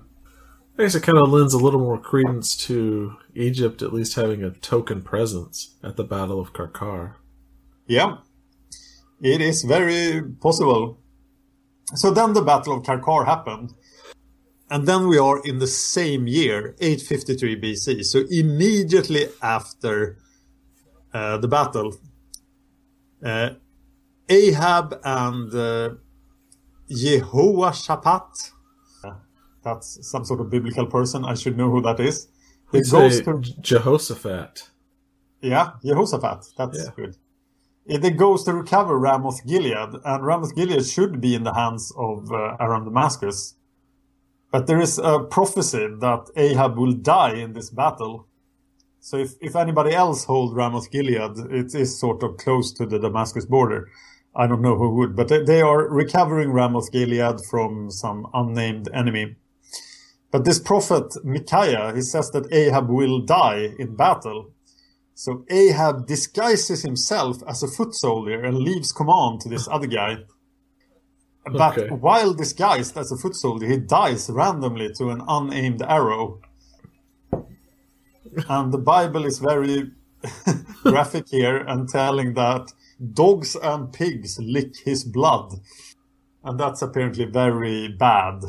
I 0.77 0.83
guess 0.83 0.95
it 0.95 1.03
kind 1.03 1.17
of 1.17 1.29
lends 1.29 1.53
a 1.53 1.59
little 1.59 1.79
more 1.79 1.99
credence 1.99 2.55
to 2.67 3.17
Egypt 3.35 3.81
at 3.81 3.93
least 3.93 4.15
having 4.15 4.43
a 4.43 4.51
token 4.51 5.01
presence 5.01 5.75
at 5.83 5.95
the 5.95 6.03
Battle 6.03 6.39
of 6.39 6.53
Qarqar. 6.53 7.15
Yeah, 7.87 8.17
it 9.21 9.41
is 9.41 9.63
very 9.63 10.23
possible. 10.23 10.97
So 11.93 12.09
then 12.09 12.33
the 12.33 12.41
Battle 12.41 12.77
of 12.77 12.83
Qarqar 12.83 13.25
happened. 13.25 13.73
And 14.71 14.87
then 14.87 15.07
we 15.07 15.17
are 15.19 15.41
in 15.43 15.59
the 15.59 15.67
same 15.67 16.27
year, 16.27 16.75
853 16.79 17.61
BC. 17.61 18.05
So 18.05 18.23
immediately 18.31 19.27
after 19.43 20.17
uh, 21.13 21.37
the 21.37 21.49
battle, 21.49 21.97
uh, 23.23 23.49
Ahab 24.29 24.99
and 25.03 25.53
uh, 25.53 25.89
Jehoshaphat, 26.89 28.51
that's 29.63 29.99
some 30.09 30.25
sort 30.25 30.41
of 30.41 30.49
biblical 30.49 30.85
person, 30.85 31.23
I 31.25 31.35
should 31.35 31.57
know 31.57 31.69
who 31.69 31.81
that 31.81 31.99
is. 31.99 32.27
It's 32.73 32.91
goes 32.91 33.21
to 33.21 33.39
Jehoshaphat. 33.61 34.69
yeah, 35.41 35.71
Jehoshaphat. 35.83 36.45
That's 36.57 36.77
Yeah. 36.77 36.91
good. 36.95 37.17
It 37.85 38.15
goes 38.17 38.43
to 38.45 38.53
recover 38.53 38.97
Ramoth 38.97 39.45
Gilead, 39.45 39.99
and 40.05 40.25
Ramoth 40.25 40.55
Gilead 40.55 40.85
should 40.85 41.19
be 41.19 41.35
in 41.35 41.43
the 41.43 41.53
hands 41.53 41.91
of 41.97 42.31
uh, 42.31 42.55
Aram 42.59 42.85
Damascus. 42.85 43.55
But 44.51 44.67
there 44.67 44.79
is 44.79 44.99
a 44.99 45.19
prophecy 45.19 45.87
that 45.99 46.29
Ahab 46.35 46.77
will 46.77 46.93
die 46.93 47.33
in 47.35 47.53
this 47.53 47.69
battle. 47.69 48.27
So 48.99 49.17
if, 49.17 49.33
if 49.41 49.55
anybody 49.55 49.93
else 49.93 50.25
hold 50.25 50.55
Ramoth 50.55 50.91
Gilead, 50.91 51.37
it 51.49 51.73
is 51.73 51.99
sort 51.99 52.21
of 52.23 52.37
close 52.37 52.71
to 52.73 52.85
the 52.85 52.99
Damascus 52.99 53.45
border. 53.45 53.89
I 54.35 54.47
don't 54.47 54.61
know 54.61 54.77
who 54.77 54.89
would, 54.95 55.15
but 55.15 55.27
they, 55.27 55.43
they 55.43 55.61
are 55.61 55.89
recovering 55.89 56.51
Ramoth 56.51 56.91
Gilead 56.91 57.39
from 57.49 57.91
some 57.91 58.27
unnamed 58.33 58.87
enemy. 58.93 59.35
But 60.31 60.45
this 60.45 60.59
prophet 60.59 61.13
Micaiah, 61.25 61.93
he 61.93 62.01
says 62.01 62.31
that 62.31 62.51
Ahab 62.53 62.89
will 62.89 63.19
die 63.19 63.73
in 63.77 63.95
battle. 63.95 64.51
So 65.13 65.45
Ahab 65.49 66.07
disguises 66.07 66.81
himself 66.83 67.43
as 67.47 67.61
a 67.61 67.67
foot 67.67 67.93
soldier 67.93 68.41
and 68.41 68.57
leaves 68.57 68.93
command 68.93 69.41
to 69.41 69.49
this 69.49 69.67
other 69.67 69.87
guy. 69.87 70.19
But 71.45 71.77
Okay. 71.77 71.87
while 71.89 72.33
disguised 72.33 72.97
as 72.97 73.11
a 73.11 73.17
foot 73.17 73.35
soldier, 73.35 73.67
he 73.67 73.77
dies 73.77 74.29
randomly 74.29 74.93
to 74.93 75.09
an 75.09 75.21
unaimed 75.27 75.81
arrow. 75.81 76.39
And 78.47 78.71
the 78.71 78.77
Bible 78.77 79.25
is 79.25 79.39
very 79.39 79.91
graphic 80.83 81.27
here 81.29 81.57
and 81.57 81.89
telling 81.89 82.33
that 82.35 82.71
dogs 83.13 83.55
and 83.55 83.91
pigs 83.91 84.39
lick 84.39 84.77
his 84.85 85.03
blood. 85.03 85.53
And 86.43 86.59
that's 86.59 86.81
apparently 86.81 87.25
very 87.25 87.87
bad. 87.87 88.43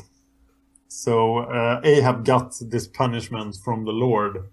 So 0.88 1.38
uh, 1.38 1.80
Ahab 1.84 2.24
got 2.24 2.54
this 2.60 2.86
punishment 2.86 3.56
from 3.64 3.84
the 3.84 3.92
Lord 3.92 4.50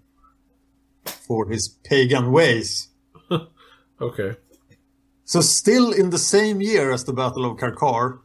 for 1.04 1.48
his 1.48 1.68
pagan 1.68 2.32
ways. 2.32 2.88
Okay. 4.00 4.36
So 5.24 5.40
still 5.42 5.92
in 5.92 6.10
the 6.10 6.18
same 6.18 6.60
year 6.60 6.90
as 6.90 7.04
the 7.04 7.12
Battle 7.12 7.44
of 7.44 7.58
Qarqar, 7.58 8.20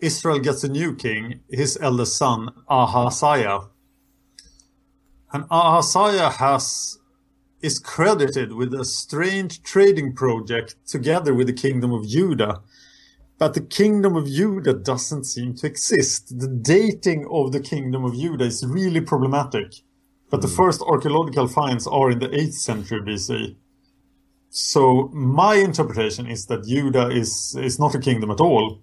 Israel 0.00 0.38
gets 0.38 0.64
a 0.64 0.68
new 0.68 0.94
king, 0.94 1.40
his 1.50 1.78
eldest 1.80 2.16
son, 2.16 2.50
Ahaziah. 2.68 3.68
And 5.32 5.44
Ahaziah 5.50 6.30
has 6.30 6.98
is 7.64 7.78
credited 7.78 8.52
with 8.52 8.74
a 8.74 8.84
strange 8.84 9.62
trading 9.62 10.14
project 10.14 10.76
together 10.86 11.32
with 11.32 11.46
the 11.46 11.52
kingdom 11.52 11.92
of 11.92 12.06
Judah. 12.06 12.60
But 13.38 13.54
the 13.54 13.62
kingdom 13.62 14.16
of 14.16 14.26
Judah 14.26 14.74
doesn't 14.74 15.24
seem 15.24 15.54
to 15.56 15.66
exist. 15.66 16.38
The 16.38 16.46
dating 16.46 17.26
of 17.30 17.52
the 17.52 17.60
kingdom 17.60 18.04
of 18.04 18.14
Judah 18.14 18.44
is 18.44 18.66
really 18.66 19.00
problematic. 19.00 19.76
But 20.30 20.42
the 20.42 20.48
hmm. 20.48 20.56
first 20.56 20.82
archaeological 20.82 21.48
finds 21.48 21.86
are 21.86 22.10
in 22.10 22.18
the 22.18 22.28
8th 22.28 22.52
century 22.52 23.00
BC. 23.00 23.56
So 24.50 25.10
my 25.14 25.54
interpretation 25.54 26.26
is 26.26 26.46
that 26.46 26.64
Judah 26.64 27.08
is, 27.08 27.56
is 27.58 27.78
not 27.80 27.94
a 27.94 27.98
kingdom 27.98 28.30
at 28.30 28.40
all. 28.40 28.82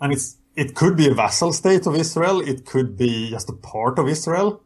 And 0.00 0.14
it's, 0.14 0.38
it 0.56 0.74
could 0.74 0.96
be 0.96 1.08
a 1.08 1.14
vassal 1.14 1.52
state 1.52 1.86
of 1.86 1.94
Israel. 1.94 2.40
It 2.40 2.64
could 2.64 2.96
be 2.96 3.30
just 3.30 3.50
a 3.50 3.52
part 3.52 3.98
of 3.98 4.08
Israel 4.08 4.62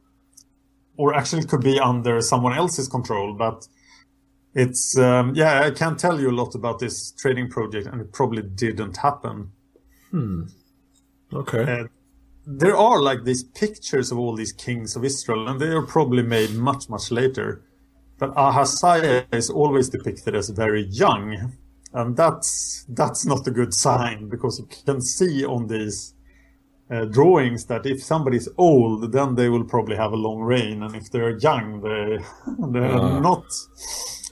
or 0.96 1.14
actually 1.14 1.42
it 1.42 1.48
could 1.48 1.62
be 1.62 1.78
under 1.78 2.20
someone 2.20 2.54
else's 2.54 2.88
control. 2.88 3.34
But 3.34 3.66
it's 4.54 4.96
um, 4.98 5.34
yeah, 5.34 5.62
I 5.62 5.70
can't 5.70 5.98
tell 5.98 6.20
you 6.20 6.30
a 6.30 6.36
lot 6.42 6.54
about 6.54 6.78
this 6.78 7.12
trading 7.12 7.48
project, 7.50 7.86
and 7.86 8.00
it 8.00 8.12
probably 8.12 8.42
didn't 8.42 8.96
happen. 8.96 9.52
Okay. 11.32 11.62
Uh, 11.62 11.84
there 12.46 12.76
are 12.76 13.00
like 13.00 13.24
these 13.24 13.42
pictures 13.42 14.12
of 14.12 14.18
all 14.18 14.36
these 14.36 14.52
kings 14.52 14.96
of 14.96 15.04
Israel, 15.04 15.48
and 15.48 15.60
they 15.60 15.68
are 15.68 15.82
probably 15.82 16.22
made 16.22 16.54
much 16.54 16.88
much 16.88 17.10
later. 17.10 17.62
But 18.18 18.32
Ahaziah 18.36 19.26
is 19.32 19.50
always 19.50 19.88
depicted 19.88 20.36
as 20.36 20.48
very 20.50 20.84
young, 20.84 21.52
and 21.92 22.16
that's 22.16 22.84
that's 22.88 23.26
not 23.26 23.46
a 23.46 23.50
good 23.50 23.74
sign 23.74 24.28
because 24.28 24.60
you 24.60 24.68
can 24.84 25.00
see 25.00 25.44
on 25.44 25.66
these 25.66 26.13
uh, 26.90 27.04
drawings 27.06 27.66
that 27.66 27.86
if 27.86 28.02
somebody's 28.02 28.48
old, 28.58 29.12
then 29.12 29.34
they 29.34 29.48
will 29.48 29.64
probably 29.64 29.96
have 29.96 30.12
a 30.12 30.16
long 30.16 30.40
reign, 30.40 30.82
and 30.82 30.94
if 30.94 31.10
they're 31.10 31.38
young, 31.38 31.80
they 31.80 32.18
they're 32.72 33.20
not 33.20 33.46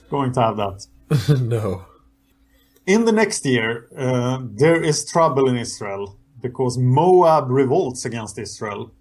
going 0.09 0.31
to 0.33 0.41
have 0.41 0.57
that. 0.57 0.85
no. 1.41 1.85
In 2.85 3.05
the 3.05 3.11
next 3.11 3.45
year, 3.45 3.87
uh, 3.97 4.39
there 4.43 4.81
is 4.83 5.09
trouble 5.09 5.47
in 5.47 5.57
Israel 5.57 6.19
because 6.41 6.77
Moab 6.77 7.49
revolts 7.49 8.05
against 8.05 8.37
Israel. 8.37 8.91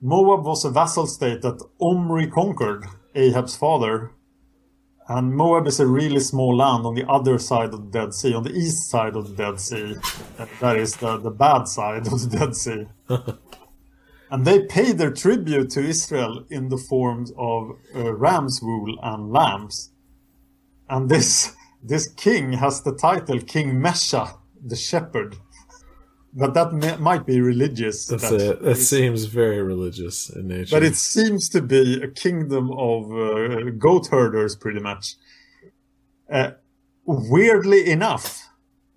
Moab 0.00 0.44
was 0.44 0.64
a 0.64 0.70
vassal 0.70 1.06
state 1.06 1.42
that 1.42 1.62
Omri 1.80 2.28
conquered, 2.28 2.86
Ahab's 3.14 3.56
father. 3.56 4.12
And 5.08 5.34
Moab 5.34 5.66
is 5.66 5.80
a 5.80 5.86
really 5.86 6.20
small 6.20 6.56
land 6.56 6.86
on 6.86 6.94
the 6.94 7.08
other 7.08 7.38
side 7.38 7.74
of 7.74 7.90
the 7.90 7.98
Dead 7.98 8.14
Sea, 8.14 8.34
on 8.34 8.44
the 8.44 8.52
east 8.52 8.88
side 8.88 9.16
of 9.16 9.28
the 9.28 9.34
Dead 9.34 9.60
Sea. 9.60 9.96
That 10.60 10.76
is 10.76 10.96
the, 10.96 11.18
the 11.18 11.30
bad 11.30 11.66
side 11.68 12.06
of 12.06 12.30
the 12.30 12.36
Dead 12.38 12.54
Sea. 12.54 12.86
and 14.32 14.46
they 14.46 14.60
pay 14.64 14.92
their 14.92 15.10
tribute 15.10 15.68
to 15.70 15.80
Israel 15.80 16.46
in 16.48 16.70
the 16.70 16.78
forms 16.78 17.32
of 17.36 17.72
uh, 17.94 18.14
ram's 18.14 18.60
wool 18.62 18.98
and 19.02 19.30
lambs. 19.30 19.92
And 20.88 21.08
this 21.10 21.54
this 21.82 22.08
king 22.08 22.54
has 22.54 22.82
the 22.82 22.94
title 22.94 23.40
King 23.40 23.80
Mesha, 23.80 24.38
the 24.64 24.76
shepherd. 24.76 25.36
But 26.34 26.54
that 26.54 26.72
may, 26.72 26.96
might 26.96 27.26
be 27.26 27.40
religious. 27.40 28.06
That's 28.06 28.30
that- 28.30 28.40
it. 28.40 28.62
That 28.62 28.76
seems 28.76 29.24
very 29.24 29.60
religious 29.62 30.30
in 30.30 30.48
nature. 30.48 30.76
but 30.76 30.82
it 30.82 30.96
seems 30.96 31.48
to 31.50 31.60
be 31.60 32.02
a 32.02 32.08
kingdom 32.08 32.70
of 32.72 33.12
uh, 33.12 33.70
goat 33.78 34.08
herders, 34.08 34.56
pretty 34.56 34.80
much. 34.80 35.16
Uh, 36.30 36.52
weirdly 37.04 37.90
enough, 37.90 38.48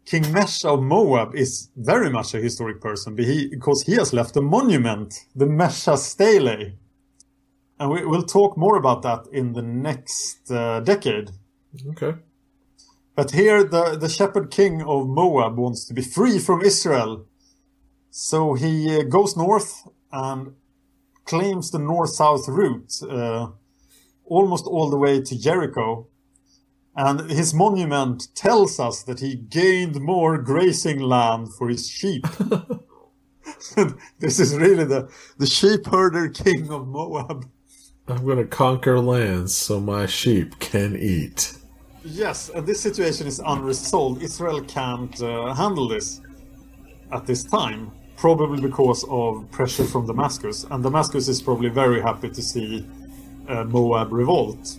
King 0.06 0.24
Mesha 0.24 0.66
of 0.76 0.84
Moab 0.84 1.36
is 1.36 1.70
very 1.76 2.10
much 2.10 2.34
a 2.34 2.38
historic 2.40 2.80
person 2.80 3.16
because 3.16 3.82
he 3.84 3.94
has 3.94 4.14
left 4.14 4.38
a 4.38 4.42
monument, 4.42 5.26
the 5.36 5.46
Mesha 5.46 5.98
Stele. 5.98 6.72
And 7.80 7.92
we, 7.92 8.06
we'll 8.06 8.24
talk 8.24 8.56
more 8.56 8.78
about 8.78 9.02
that 9.02 9.28
in 9.34 9.54
the 9.54 9.62
next 9.62 10.50
uh, 10.50 10.80
decade. 10.80 11.32
okay. 11.90 12.14
But 13.16 13.32
here, 13.32 13.64
the, 13.64 13.98
the 13.98 14.10
shepherd 14.10 14.52
king 14.52 14.82
of 14.82 15.08
Moab 15.08 15.58
wants 15.58 15.86
to 15.86 15.94
be 15.94 16.02
free 16.02 16.38
from 16.38 16.62
Israel. 16.62 17.26
So 18.18 18.54
he 18.54 18.98
uh, 18.98 19.04
goes 19.04 19.36
north 19.36 19.90
and 20.10 20.56
claims 21.26 21.72
the 21.72 21.80
north 21.80 22.12
south 22.12 22.48
route, 22.48 22.94
uh, 23.04 23.50
almost 24.24 24.66
all 24.68 24.90
the 24.90 24.98
way 24.98 25.20
to 25.20 25.38
Jericho. 25.38 26.08
And 26.96 27.30
his 27.30 27.54
monument 27.54 28.34
tells 28.34 28.80
us 28.80 29.04
that 29.04 29.20
he 29.20 29.36
gained 29.36 30.00
more 30.00 30.38
grazing 30.38 31.02
land 31.02 31.54
for 31.56 31.68
his 31.68 31.90
sheep. 31.90 32.26
this 34.20 34.40
is 34.40 34.56
really 34.56 34.86
the, 34.86 35.10
the 35.38 35.46
sheep 35.46 35.86
herder 35.86 36.30
king 36.30 36.72
of 36.72 36.88
Moab. 36.88 37.50
I'm 38.08 38.24
going 38.24 38.38
to 38.38 38.46
conquer 38.46 38.98
lands 38.98 39.54
so 39.54 39.82
my 39.82 40.06
sheep 40.06 40.58
can 40.60 40.96
eat. 40.96 41.52
Yes, 42.06 42.48
and 42.48 42.66
this 42.66 42.80
situation 42.80 43.28
is 43.28 43.42
unresolved. 43.46 44.24
Israel 44.24 44.62
can't 44.62 45.22
uh, 45.22 45.54
handle 45.54 45.90
this 45.90 46.22
at 47.12 47.26
this 47.26 47.44
time, 47.44 47.92
probably 48.18 48.62
because 48.62 49.06
of 49.10 49.50
pressure 49.52 49.84
from 49.84 50.08
Damascus. 50.08 50.66
And 50.70 50.84
Damascus 50.84 51.28
is 51.28 51.42
probably 51.42 51.70
very 51.70 52.02
happy 52.02 52.30
to 52.30 52.42
see 52.42 52.86
uh, 53.48 53.64
Moab 53.66 54.12
revolt. 54.12 54.78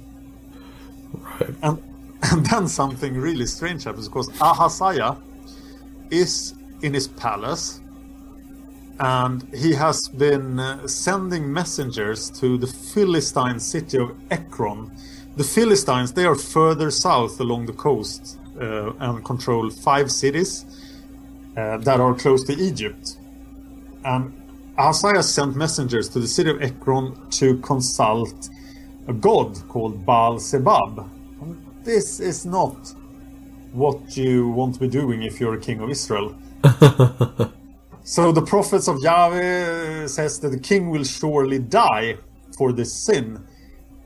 Right. 1.13 1.55
And, 1.63 1.83
and 2.23 2.47
then 2.47 2.69
something 2.69 3.15
really 3.15 3.47
strange 3.47 3.85
happens 3.85 4.09
because 4.09 4.29
Ahaziah 4.41 5.17
is 6.11 6.55
in 6.83 6.95
his 6.95 7.09
palace 7.09 7.81
and 8.99 9.47
he 9.55 9.75
has 9.75 10.09
been 10.09 10.59
uh, 10.59 10.87
sending 10.87 11.53
messengers 11.53 12.31
to 12.31 12.57
the 12.57 12.67
Philistine 12.67 13.61
city 13.61 13.99
of 13.99 14.17
Ekron. 14.31 14.91
The 15.37 15.45
Philistines, 15.45 16.13
they 16.13 16.25
are 16.25 16.35
further 16.35 16.91
south 16.91 17.39
along 17.41 17.67
the 17.67 17.75
coast 17.75 18.39
uh, 18.59 18.93
and 18.99 19.23
control 19.25 19.69
five 19.69 20.11
cities 20.11 20.65
uh, 21.57 21.77
that 21.79 22.01
are 22.01 22.15
close 22.15 22.43
to 22.45 22.55
Egypt. 22.55 23.16
And 24.07 24.33
Ahaziah 24.79 25.23
sent 25.25 25.57
messengers 25.57 26.09
to 26.11 26.21
the 26.21 26.29
city 26.29 26.51
of 26.51 26.63
Ekron 26.63 27.29
to 27.31 27.59
consult 27.59 28.51
a 29.09 29.13
god 29.13 29.59
called 29.69 30.07
Baal. 30.07 30.39
And 31.43 31.67
this 31.83 32.21
is 32.21 32.47
not 32.47 32.95
what 33.73 34.17
you 34.17 34.49
want 34.51 34.75
to 34.75 34.81
be 34.81 34.89
doing 34.89 35.25
if 35.25 35.41
you're 35.41 35.55
a 35.55 35.61
king 35.61 35.81
of 35.81 35.91
Israel. 35.91 36.37
so 38.05 38.31
the 38.31 38.43
prophets 38.47 38.87
of 38.87 39.03
Yahweh 39.03 40.07
says 40.07 40.39
that 40.41 40.51
the 40.51 40.61
king 40.61 40.91
will 40.91 41.05
surely 41.05 41.59
die 41.59 42.17
for 42.57 42.73
this 42.73 42.93
sin. 42.93 43.45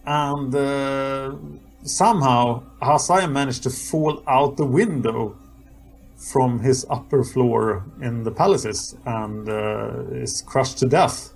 And 0.06 0.54
uh, 0.54 1.34
somehow 1.82 2.62
Ahaziah 2.80 3.28
managed 3.28 3.64
to 3.64 3.70
fall 3.70 4.22
out 4.26 4.56
the 4.56 4.64
window 4.64 5.36
from 6.20 6.60
his 6.60 6.86
upper 6.90 7.24
floor 7.24 7.84
in 8.00 8.22
the 8.24 8.30
palaces 8.30 8.96
and 9.06 9.48
uh, 9.48 10.02
is 10.12 10.42
crushed 10.42 10.78
to 10.78 10.86
death. 10.86 11.32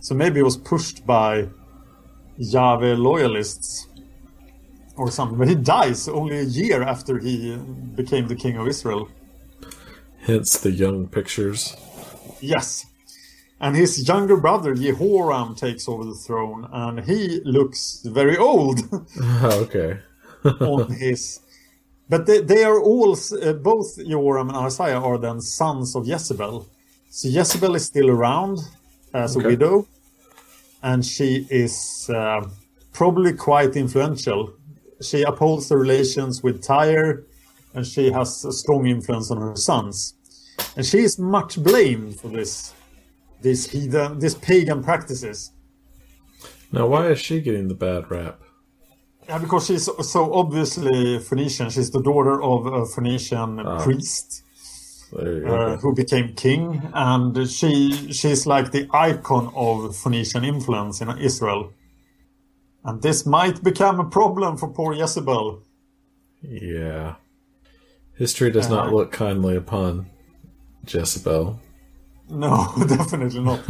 So 0.00 0.14
maybe 0.14 0.36
he 0.36 0.42
was 0.42 0.56
pushed 0.56 1.04
by 1.04 1.48
Yahweh 2.38 2.94
loyalists 2.94 3.88
or 4.96 5.10
something. 5.10 5.38
But 5.38 5.48
he 5.48 5.54
dies 5.54 6.08
only 6.08 6.38
a 6.38 6.42
year 6.44 6.82
after 6.82 7.18
he 7.18 7.56
became 7.94 8.28
the 8.28 8.36
king 8.36 8.56
of 8.56 8.68
Israel. 8.68 9.08
Hence 10.20 10.58
the 10.58 10.70
young 10.70 11.08
pictures. 11.08 11.76
Yes. 12.40 12.86
And 13.60 13.76
his 13.76 14.06
younger 14.08 14.36
brother 14.36 14.74
Jehoram 14.74 15.54
takes 15.54 15.88
over 15.88 16.04
the 16.04 16.14
throne, 16.14 16.66
and 16.72 17.00
he 17.00 17.40
looks 17.44 18.02
very 18.04 18.36
old 18.36 18.80
okay. 19.44 20.00
on 20.44 20.92
his. 20.92 21.40
But 22.10 22.26
they, 22.26 22.40
they 22.40 22.64
are 22.64 22.80
all, 22.80 23.16
uh, 23.40 23.52
both 23.52 23.96
Jehoram 23.96 24.48
and 24.48 24.58
Ahaziah 24.58 25.00
are 25.00 25.16
then 25.16 25.40
sons 25.40 25.94
of 25.94 26.08
Jezebel. 26.08 26.68
So 27.08 27.28
Jezebel 27.28 27.76
is 27.76 27.86
still 27.86 28.10
around 28.10 28.58
as 29.14 29.36
a 29.36 29.38
widow, 29.38 29.86
and 30.82 31.06
she 31.06 31.46
is 31.50 32.10
uh, 32.12 32.48
probably 32.92 33.32
quite 33.32 33.76
influential. 33.76 34.52
She 35.00 35.22
upholds 35.22 35.68
the 35.68 35.76
relations 35.76 36.42
with 36.42 36.64
Tyre, 36.64 37.26
and 37.74 37.86
she 37.86 38.10
has 38.10 38.44
a 38.44 38.52
strong 38.52 38.88
influence 38.88 39.30
on 39.30 39.40
her 39.40 39.54
sons. 39.54 40.14
And 40.76 40.84
she 40.84 40.98
is 40.98 41.16
much 41.16 41.62
blamed 41.62 42.18
for 42.18 42.26
this, 42.28 42.74
these 43.40 43.70
heathen, 43.70 44.18
these 44.18 44.34
pagan 44.34 44.82
practices. 44.82 45.52
Now, 46.72 46.88
why 46.88 47.06
is 47.08 47.20
she 47.20 47.40
getting 47.40 47.68
the 47.68 47.74
bad 47.74 48.10
rap? 48.10 48.40
Yeah, 49.30 49.38
because 49.38 49.66
she's 49.66 49.84
so- 49.84 50.34
obviously 50.34 51.20
Phoenician. 51.20 51.70
She's 51.70 51.90
the 51.92 52.02
daughter 52.02 52.42
of 52.42 52.66
a 52.66 52.84
Phoenician 52.84 53.62
priest 53.78 54.42
you 55.12 55.44
go. 55.46 55.54
uh, 55.54 55.76
who 55.76 55.94
became 55.94 56.34
king, 56.34 56.82
and 56.92 57.48
she 57.48 58.12
she's 58.12 58.44
like 58.44 58.72
the 58.72 58.88
icon 58.92 59.52
of 59.54 59.96
Phoenician 59.96 60.42
influence 60.44 61.00
in 61.00 61.08
Israel. 61.18 61.72
And 62.84 63.02
this 63.02 63.24
might 63.24 63.62
become 63.62 64.00
a 64.00 64.08
problem 64.18 64.56
for 64.56 64.68
poor 64.68 64.94
Jezebel. 64.94 65.62
yeah. 66.42 67.14
History 68.16 68.50
does 68.50 68.68
not 68.68 68.92
look 68.92 69.12
kindly 69.12 69.54
upon 69.54 70.06
Jezebel. 70.88 71.60
No, 72.28 72.52
definitely 72.96 73.42
not. 73.48 73.60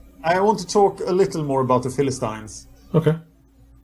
I 0.24 0.40
want 0.40 0.60
to 0.60 0.66
talk 0.66 1.00
a 1.00 1.12
little 1.12 1.44
more 1.44 1.60
about 1.60 1.82
the 1.82 1.90
Philistines. 1.90 2.66
Okay. 2.94 3.16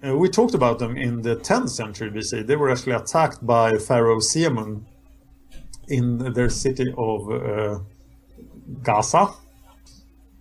Uh, 0.05 0.17
we 0.17 0.29
talked 0.29 0.55
about 0.55 0.79
them 0.79 0.97
in 0.97 1.23
the 1.23 1.37
10th 1.37 1.71
century 1.71 2.11
BC. 2.11 2.47
They 2.47 2.57
were 2.57 2.71
actually 2.71 2.93
attacked 2.93 3.45
by 3.47 3.79
Pharaoh 3.79 4.19
Siamun 4.19 4.85
in 5.89 6.33
their 6.35 6.51
city 6.51 6.93
of 6.99 7.31
uh, 7.31 7.79
Gaza. 8.83 9.33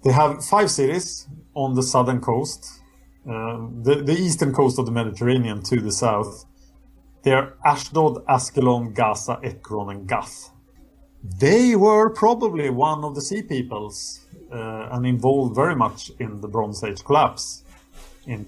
They 0.03 0.11
have 0.11 0.43
five 0.43 0.69
cities 0.69 1.27
on 1.53 1.73
the 1.73 1.83
southern 1.83 2.19
coast, 2.19 2.81
uh, 3.27 3.57
the, 3.81 4.03
the 4.05 4.13
eastern 4.13 4.53
coast 4.53 4.77
of 4.77 4.85
the 4.85 4.91
Mediterranean 4.91 5.63
to 5.63 5.79
the 5.79 5.91
south. 5.91 6.45
They 7.23 7.31
are 7.31 7.55
Ashdod, 7.65 8.25
Askelon, 8.25 8.93
Gaza, 8.93 9.39
Ekron, 9.41 9.89
and 9.89 10.07
Gath. 10.07 10.51
They 11.23 11.75
were 11.75 12.11
probably 12.11 12.69
one 12.69 13.03
of 13.03 13.15
the 13.15 13.21
sea 13.21 13.41
peoples 13.41 14.27
uh, 14.51 14.89
and 14.91 15.07
involved 15.07 15.55
very 15.55 15.75
much 15.75 16.11
in 16.19 16.41
the 16.41 16.47
Bronze 16.47 16.83
Age 16.83 17.03
collapse. 17.03 17.63
In 18.27 18.47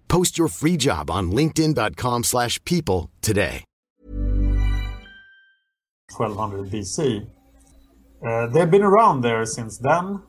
Post 0.11 0.37
your 0.37 0.49
free 0.49 0.77
job 0.77 1.09
on 1.09 1.31
linkedin.com/people 1.31 2.23
slash 2.23 2.55
people 2.65 3.09
today. 3.21 3.63
1200 6.17 6.69
BC. 6.69 7.27
Uh, 8.25 8.47
they've 8.47 8.69
been 8.69 8.83
around 8.83 9.21
there 9.21 9.45
since 9.45 9.77
then, 9.77 10.21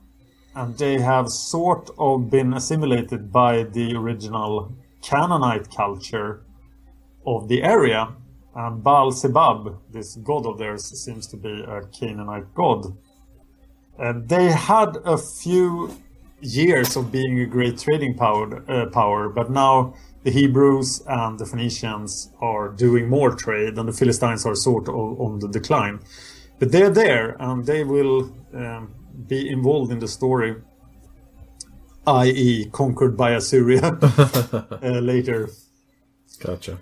and 0.55 0.79
they 0.79 1.01
have 1.01 1.29
sort 1.29 1.91
of 1.99 2.31
been 2.31 2.55
assimilated 2.55 3.33
by 3.33 3.65
the 3.65 3.95
original 3.97 4.73
Canaanite 5.03 5.69
culture 5.75 6.45
of 7.27 7.49
the 7.49 7.63
area. 7.63 8.15
And 8.55 8.83
Baal 8.85 9.11
Zebub, 9.11 9.79
this 9.91 10.17
god 10.17 10.47
of 10.47 10.59
theirs, 10.59 10.85
seems 11.05 11.27
to 11.29 11.37
be 11.37 11.63
a 11.63 11.83
Canaanite 11.87 12.55
god. 12.55 12.97
And 13.99 14.29
they 14.29 14.53
had 14.53 14.97
a 15.05 15.19
few 15.19 15.91
years 16.43 16.97
of 16.97 17.11
being 17.11 17.41
a 17.41 17.47
great 17.47 17.79
trading 17.79 18.15
power, 18.17 18.63
uh, 18.71 18.87
power, 18.87 19.29
but 19.29 19.51
now 19.51 19.95
the 20.25 20.31
Hebrews 20.31 21.03
and 21.07 21.39
the 21.39 21.47
Phoenicians 21.47 22.31
are 22.41 22.69
doing 22.69 23.09
more 23.09 23.35
trade, 23.35 23.79
and 23.79 23.89
the 23.89 23.93
Philistines 23.93 24.45
are 24.47 24.55
sort 24.55 24.89
of 24.89 24.95
on 24.95 25.39
the 25.39 25.49
decline. 25.49 26.01
But 26.59 26.71
they're 26.73 26.91
there, 26.91 27.37
and 27.41 27.65
they 27.67 27.85
will 27.85 28.33
um, 28.55 28.95
be 29.27 29.49
involved 29.49 29.91
in 29.93 29.99
the 29.99 30.09
story, 30.09 30.57
i.e., 32.07 32.67
conquered 32.73 33.17
by 33.17 33.33
Assyria 33.33 33.83
uh, 34.03 35.01
later. 35.01 35.49
Gotcha. 36.41 36.79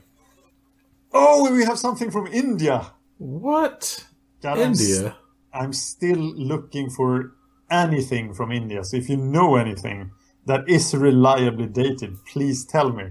Oh, 1.12 1.50
we 1.52 1.64
have 1.64 1.78
something 1.78 2.10
from 2.10 2.26
India. 2.28 2.92
What? 3.18 4.04
God, 4.42 4.58
I'm 4.58 4.70
s- 4.72 4.80
India? 4.80 5.16
I'm 5.52 5.72
still 5.72 6.18
looking 6.18 6.88
for 6.90 7.32
anything 7.70 8.34
from 8.34 8.52
India. 8.52 8.84
So 8.84 8.96
if 8.96 9.08
you 9.08 9.16
know 9.16 9.56
anything 9.56 10.10
that 10.46 10.68
is 10.68 10.94
reliably 10.94 11.66
dated, 11.66 12.16
please 12.24 12.64
tell 12.64 12.92
me. 12.92 13.10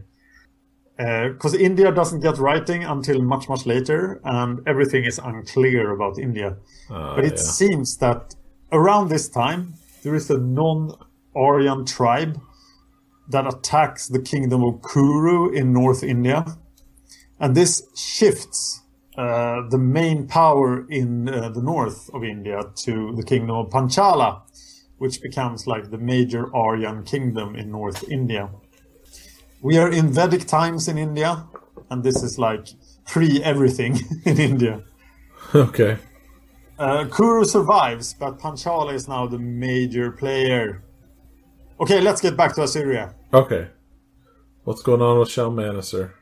Because 0.97 1.53
India 1.53 1.93
doesn't 1.93 2.19
get 2.19 2.37
writing 2.37 2.83
until 2.83 3.21
much, 3.21 3.47
much 3.47 3.65
later, 3.65 4.19
and 4.25 4.59
everything 4.67 5.05
is 5.05 5.17
unclear 5.17 5.91
about 5.91 6.19
India. 6.19 6.57
Ah, 6.89 7.15
but 7.15 7.23
it 7.23 7.37
yeah. 7.37 7.37
seems 7.37 7.97
that 7.97 8.35
around 8.73 9.07
this 9.07 9.29
time, 9.29 9.75
there 10.03 10.13
is 10.13 10.29
a 10.29 10.37
non 10.37 10.91
Aryan 11.35 11.85
tribe 11.85 12.37
that 13.29 13.47
attacks 13.47 14.07
the 14.07 14.19
kingdom 14.19 14.63
of 14.63 14.81
Kuru 14.81 15.51
in 15.53 15.71
North 15.71 16.03
India. 16.03 16.45
And 17.39 17.55
this 17.55 17.83
shifts 17.95 18.81
uh, 19.17 19.67
the 19.69 19.77
main 19.77 20.27
power 20.27 20.85
in 20.89 21.29
uh, 21.29 21.49
the 21.49 21.61
north 21.61 22.09
of 22.13 22.23
India 22.23 22.61
to 22.75 23.13
the 23.15 23.23
kingdom 23.23 23.55
of 23.55 23.69
Panchala, 23.69 24.41
which 24.99 25.21
becomes 25.21 25.67
like 25.67 25.89
the 25.91 25.97
major 25.97 26.55
Aryan 26.55 27.03
kingdom 27.03 27.55
in 27.55 27.71
North 27.71 28.07
India. 28.09 28.49
We 29.61 29.77
are 29.77 29.91
in 29.91 30.13
Vedic 30.13 30.45
times 30.45 30.87
in 30.87 30.97
India, 30.97 31.47
and 31.89 32.03
this 32.03 32.23
is 32.23 32.37
like 32.37 32.67
pre 33.07 33.43
everything 33.43 33.99
in 34.25 34.39
India. 34.39 34.83
Okay. 35.53 35.97
Uh, 36.77 37.05
Kuru 37.05 37.43
survives, 37.43 38.13
but 38.13 38.39
Panchala 38.39 38.93
is 38.93 39.07
now 39.07 39.27
the 39.27 39.39
major 39.39 40.11
player. 40.11 40.83
Okay, 41.81 41.99
let's 41.99 42.21
get 42.21 42.37
back 42.37 42.55
to 42.55 42.63
Assyria. 42.63 43.15
Okay. 43.33 43.67
What's 44.63 44.81
going 44.81 45.01
on 45.01 45.19
with 45.19 45.29
Shalmaneser? 45.29 46.13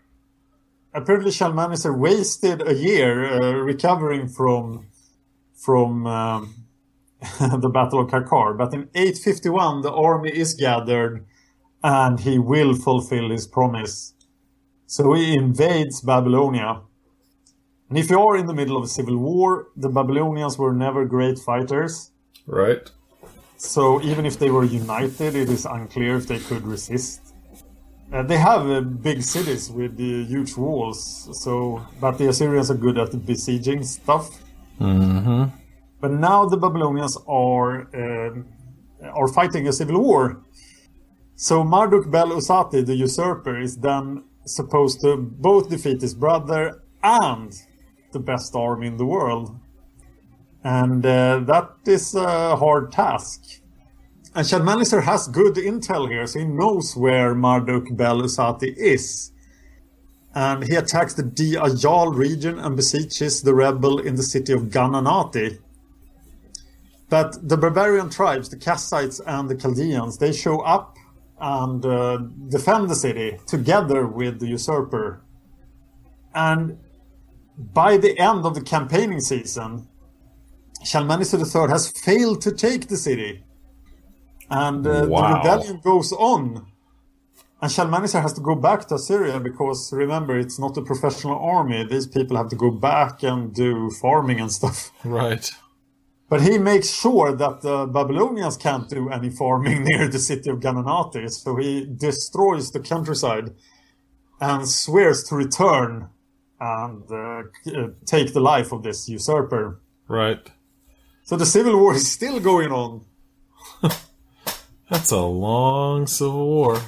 apparently 0.97 1.31
Shalmaneser 1.31 1.93
wasted 1.93 2.67
a 2.67 2.73
year 2.73 3.25
uh, 3.25 3.51
recovering 3.53 4.27
from 4.27 4.87
from 5.55 6.07
um, 6.07 6.66
the 7.39 7.69
Battle 7.69 8.01
of 8.01 8.07
Qarqar. 8.07 8.57
But 8.57 8.73
in 8.73 8.89
851, 8.93 9.81
the 9.81 9.91
army 9.91 10.29
is 10.29 10.53
gathered, 10.53 11.25
and 11.83 12.19
he 12.19 12.37
will 12.37 12.75
fulfill 12.75 13.29
his 13.29 13.47
promise. 13.47 14.13
So 14.85 15.13
he 15.13 15.35
invades 15.35 16.01
Babylonia. 16.01 16.81
And 17.89 17.97
if 17.97 18.09
you 18.09 18.19
are 18.19 18.37
in 18.37 18.45
the 18.45 18.53
middle 18.53 18.77
of 18.77 18.83
a 18.83 18.87
civil 18.87 19.17
war, 19.17 19.67
the 19.75 19.89
Babylonians 19.89 20.57
were 20.57 20.73
never 20.73 21.05
great 21.05 21.39
fighters. 21.39 22.11
Right? 22.45 22.89
So 23.57 24.01
even 24.01 24.25
if 24.25 24.37
they 24.37 24.51
were 24.51 24.63
united, 24.63 25.35
it 25.35 25.49
is 25.49 25.65
unclear 25.65 26.17
if 26.17 26.27
they 26.27 26.39
could 26.39 26.65
resist. 26.65 27.33
Uh, 28.13 28.23
they 28.23 28.37
have 28.37 28.69
uh, 28.69 28.81
big 28.81 29.21
cities 29.21 29.69
with 29.69 29.93
uh, 29.99 30.03
huge 30.03 30.55
walls, 30.55 31.27
so 31.43 31.85
but 31.99 32.17
the 32.17 32.29
Assyrians 32.29 32.71
are 32.71 32.75
good 32.75 32.97
at 32.97 33.25
besieging 33.25 33.83
stuff. 33.83 34.29
Mm-hmm. 34.79 35.43
But 35.99 36.11
now 36.11 36.45
the 36.45 36.57
Babylonians 36.57 37.17
are 37.27 37.87
uh, 37.95 39.09
are 39.19 39.27
fighting 39.27 39.67
a 39.67 39.73
civil 39.73 40.01
war. 40.01 40.43
So 41.35 41.63
Marduk 41.63 42.09
Bel 42.09 42.29
Usati, 42.29 42.85
the 42.85 42.95
usurper, 42.95 43.59
is 43.59 43.77
then 43.77 44.23
supposed 44.45 45.01
to 45.01 45.17
both 45.17 45.69
defeat 45.69 46.01
his 46.01 46.15
brother 46.15 46.81
and 47.03 47.53
the 48.11 48.19
best 48.19 48.55
army 48.55 48.87
in 48.87 48.97
the 48.97 49.05
world, 49.05 49.59
and 50.63 51.05
uh, 51.05 51.39
that 51.39 51.69
is 51.85 52.15
a 52.15 52.55
hard 52.55 52.91
task. 52.91 53.61
And 54.33 54.45
Shalmaneser 54.45 55.01
has 55.01 55.27
good 55.27 55.55
intel 55.55 56.09
here, 56.09 56.27
so 56.27 56.39
he 56.39 56.45
knows 56.45 56.95
where 56.95 57.33
Marduk 57.33 57.95
Bel 57.95 58.21
Usati 58.21 58.75
is. 58.75 59.31
And 60.35 60.63
he 60.63 60.75
attacks 60.75 61.15
the 61.15 61.23
Di 61.23 61.53
Ajal 61.53 62.15
region 62.15 62.59
and 62.59 62.77
besieges 62.77 63.41
the 63.41 63.55
rebel 63.55 63.97
in 63.99 64.15
the 64.15 64.23
city 64.23 64.53
of 64.53 64.63
Gananati. 64.63 65.59
But 67.09 67.47
the 67.47 67.57
barbarian 67.57 68.09
tribes, 68.09 68.49
the 68.49 68.57
Kassites 68.57 69.21
and 69.25 69.49
the 69.49 69.55
Chaldeans, 69.55 70.17
they 70.17 70.33
show 70.33 70.59
up 70.61 70.97
and 71.39 71.85
uh, 71.85 72.17
defend 72.49 72.89
the 72.89 72.95
city 72.95 73.37
together 73.45 74.05
with 74.07 74.39
the 74.39 74.47
usurper. 74.47 75.21
And 76.33 76.79
by 77.57 77.97
the 77.97 78.17
end 78.19 78.45
of 78.45 78.55
the 78.55 78.61
campaigning 78.61 79.21
season, 79.21 79.87
Shalmaneser 80.83 81.37
III 81.37 81.69
has 81.69 81.91
failed 81.91 82.41
to 82.41 82.51
take 82.51 82.87
the 82.87 82.97
city. 82.97 83.43
And 84.49 84.85
uh, 84.85 85.05
the 85.05 85.07
rebellion 85.07 85.79
goes 85.83 86.11
on. 86.13 86.67
And 87.61 87.71
Shalmaneser 87.71 88.21
has 88.21 88.33
to 88.33 88.41
go 88.41 88.55
back 88.55 88.87
to 88.87 88.95
Assyria 88.95 89.39
because 89.39 89.91
remember, 89.91 90.37
it's 90.37 90.59
not 90.59 90.77
a 90.77 90.81
professional 90.81 91.39
army. 91.39 91.83
These 91.83 92.07
people 92.07 92.37
have 92.37 92.49
to 92.49 92.55
go 92.55 92.69
back 92.69 93.23
and 93.23 93.53
do 93.53 93.89
farming 93.89 94.39
and 94.39 94.51
stuff. 94.51 94.91
Right. 95.03 95.49
But 96.29 96.41
he 96.41 96.57
makes 96.57 96.89
sure 96.89 97.33
that 97.33 97.61
the 97.61 97.85
Babylonians 97.85 98.57
can't 98.57 98.89
do 98.89 99.09
any 99.09 99.29
farming 99.29 99.83
near 99.89 100.07
the 100.07 100.19
city 100.19 100.49
of 100.49 100.59
Gananati, 100.59 101.29
so 101.29 101.55
he 101.55 101.85
destroys 101.85 102.71
the 102.71 102.81
countryside 102.81 103.53
and 104.41 104.67
swears 104.67 105.23
to 105.25 105.35
return 105.35 106.09
and 106.59 107.03
uh, 107.11 107.43
uh, 107.67 107.87
take 108.05 108.33
the 108.33 108.39
life 108.39 108.71
of 108.71 108.83
this 108.83 109.07
usurper. 109.07 109.79
Right. 110.07 110.51
So 111.23 111.37
the 111.37 111.45
civil 111.45 111.79
war 111.79 111.95
is 111.95 112.11
still 112.11 112.39
going 112.39 112.71
on. 112.71 113.05
That's 114.89 115.11
a 115.11 115.21
long 115.21 116.07
civil 116.07 116.47
war. 116.47 116.81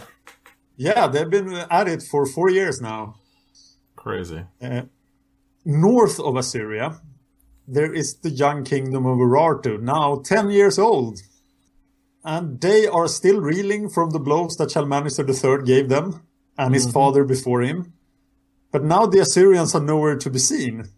Yeah, 0.78 1.08
they've 1.08 1.30
been 1.30 1.54
at 1.54 1.88
it 1.88 2.02
for 2.04 2.26
four 2.26 2.50
years 2.50 2.82
now. 2.82 3.16
Crazy. 3.98 4.46
Uh, 4.62 4.84
north 5.66 6.20
of 6.20 6.38
Assyria, 6.38 7.02
there 7.72 7.94
is 7.94 8.16
the 8.18 8.32
young 8.32 8.64
kingdom 8.64 9.06
of 9.06 9.18
Urartu, 9.18 9.80
now 9.80 10.22
10 10.26 10.50
years 10.50 10.80
old. 10.80 11.20
And 12.24 12.60
they 12.60 12.88
are 12.88 13.08
still 13.08 13.40
reeling 13.40 13.90
from 13.90 14.10
the 14.10 14.20
blows 14.20 14.58
that 14.58 14.72
Shalmaneser 14.72 15.26
III 15.28 15.64
gave 15.64 15.88
them 15.88 16.24
and 16.58 16.74
his 16.74 16.88
mhm. 16.88 16.94
father 16.94 17.24
before 17.24 17.62
him. 17.62 17.94
But 18.72 18.84
now 18.84 19.06
the 19.06 19.20
Assyrians 19.20 19.74
are 19.76 19.82
nowhere 19.82 20.18
to 20.18 20.30
be 20.30 20.40
seen. 20.40 20.90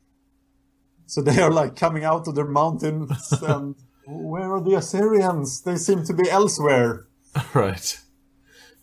So 1.06 1.22
they 1.22 1.42
are 1.42 1.52
like 1.52 1.76
coming 1.76 2.06
out 2.06 2.28
of 2.28 2.36
their 2.36 2.48
mountains 2.48 3.12
and 3.42 3.76
where 4.08 4.54
are 4.54 4.62
the 4.62 4.76
Assyrians? 4.76 5.62
They 5.62 5.76
seem 5.76 6.04
to 6.06 6.14
be 6.14 6.30
elsewhere. 6.30 7.08
Right. 7.54 7.98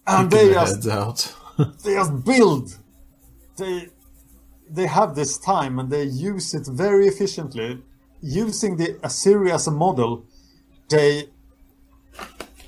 And 0.07 0.31
Keeping 0.31 0.48
they 0.48 0.55
just, 0.55 0.88
out. 0.88 1.35
they 1.85 1.94
just 1.94 2.24
build. 2.24 2.79
They 3.59 3.90
they 4.71 4.87
have 4.87 5.15
this 5.15 5.39
time 5.39 5.79
and 5.79 5.91
they 5.91 6.05
use 6.05 6.55
it 6.55 6.67
very 6.67 7.07
efficiently. 7.07 7.83
Using 8.21 8.77
the 8.77 8.99
Assyria 9.03 9.55
as 9.55 9.67
a 9.67 9.71
model, 9.71 10.25
they 10.89 11.29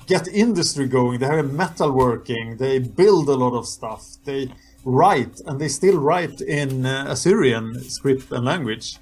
get 0.07 0.27
industry 0.27 0.87
going. 0.87 1.19
They 1.19 1.25
have 1.25 1.45
metalworking. 1.45 2.57
They 2.57 2.79
build 2.79 3.29
a 3.29 3.35
lot 3.35 3.53
of 3.57 3.67
stuff. 3.67 4.03
They 4.23 4.51
write, 4.83 5.39
and 5.45 5.59
they 5.59 5.67
still 5.67 5.97
write 5.99 6.41
in 6.41 6.85
uh, 6.85 7.05
Assyrian 7.09 7.79
script 7.89 8.31
and 8.31 8.45
language. 8.45 8.97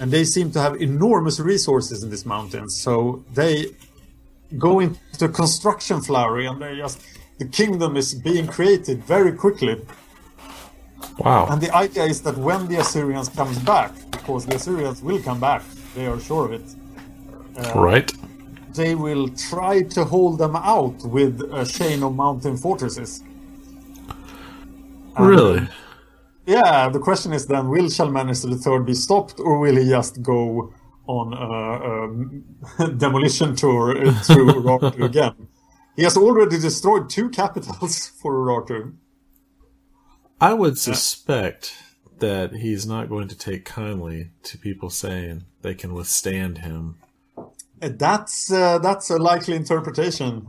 And 0.00 0.10
they 0.10 0.24
seem 0.24 0.50
to 0.52 0.60
have 0.60 0.80
enormous 0.80 1.40
resources 1.40 2.02
in 2.02 2.10
these 2.10 2.26
mountains. 2.26 2.80
So 2.80 3.24
they 3.34 3.66
go 4.56 4.80
into 4.80 5.28
construction 5.28 6.00
flurry, 6.00 6.46
and 6.46 6.62
they 6.62 6.76
just 6.76 7.00
the 7.38 7.46
kingdom 7.46 7.96
is 7.96 8.14
being 8.14 8.46
created 8.46 9.04
very 9.04 9.32
quickly. 9.32 9.80
Wow. 11.18 11.48
And 11.50 11.60
the 11.60 11.74
idea 11.74 12.04
is 12.04 12.22
that 12.22 12.36
when 12.38 12.68
the 12.68 12.76
Assyrians 12.80 13.28
comes 13.28 13.58
back, 13.60 13.92
because 14.12 14.46
the 14.46 14.56
Assyrians 14.56 15.02
will 15.02 15.20
come 15.22 15.40
back, 15.40 15.62
they 15.94 16.06
are 16.06 16.20
sure 16.20 16.46
of 16.46 16.52
it. 16.52 16.66
uh, 17.56 17.80
right. 17.80 18.12
They 18.74 18.94
will 18.94 19.28
try 19.30 19.82
to 19.82 20.04
hold 20.04 20.38
them 20.38 20.56
out 20.56 21.02
with 21.04 21.40
a 21.52 21.64
chain 21.66 22.02
of 22.02 22.14
mountain 22.14 22.56
fortresses. 22.56 23.22
Really? 25.18 25.68
Yeah, 26.46 26.88
the 26.88 26.98
question 27.00 27.32
is 27.32 27.46
then: 27.46 27.68
Will 27.68 27.90
Shalmaneser 27.90 28.48
III 28.50 28.84
be 28.84 28.94
stopped, 28.94 29.40
or 29.40 29.58
will 29.58 29.76
he 29.76 29.88
just 29.88 30.22
go 30.22 30.72
on 31.06 31.34
a, 31.34 32.84
a 32.86 32.88
demolition 33.04 33.56
tour 33.56 33.94
through 34.26 34.54
Urartu 34.62 35.04
again? 35.04 35.48
He 35.96 36.04
has 36.04 36.16
already 36.16 36.58
destroyed 36.58 37.10
two 37.10 37.28
capitals 37.30 38.08
for 38.20 38.32
Urartu. 38.34 38.94
I 40.40 40.54
would 40.54 40.78
suspect 40.78 41.74
that 42.20 42.52
he's 42.54 42.86
not 42.86 43.08
going 43.08 43.26
to 43.26 43.36
take 43.36 43.64
kindly 43.64 44.30
to 44.44 44.56
people 44.58 44.88
saying 44.88 45.44
they 45.62 45.74
can 45.74 45.94
withstand 45.94 46.58
him. 46.58 46.96
Uh, 47.36 47.90
That's 47.92 48.50
uh, 48.52 48.78
that's 48.78 49.10
a 49.10 49.18
likely 49.18 49.56
interpretation. 49.56 50.48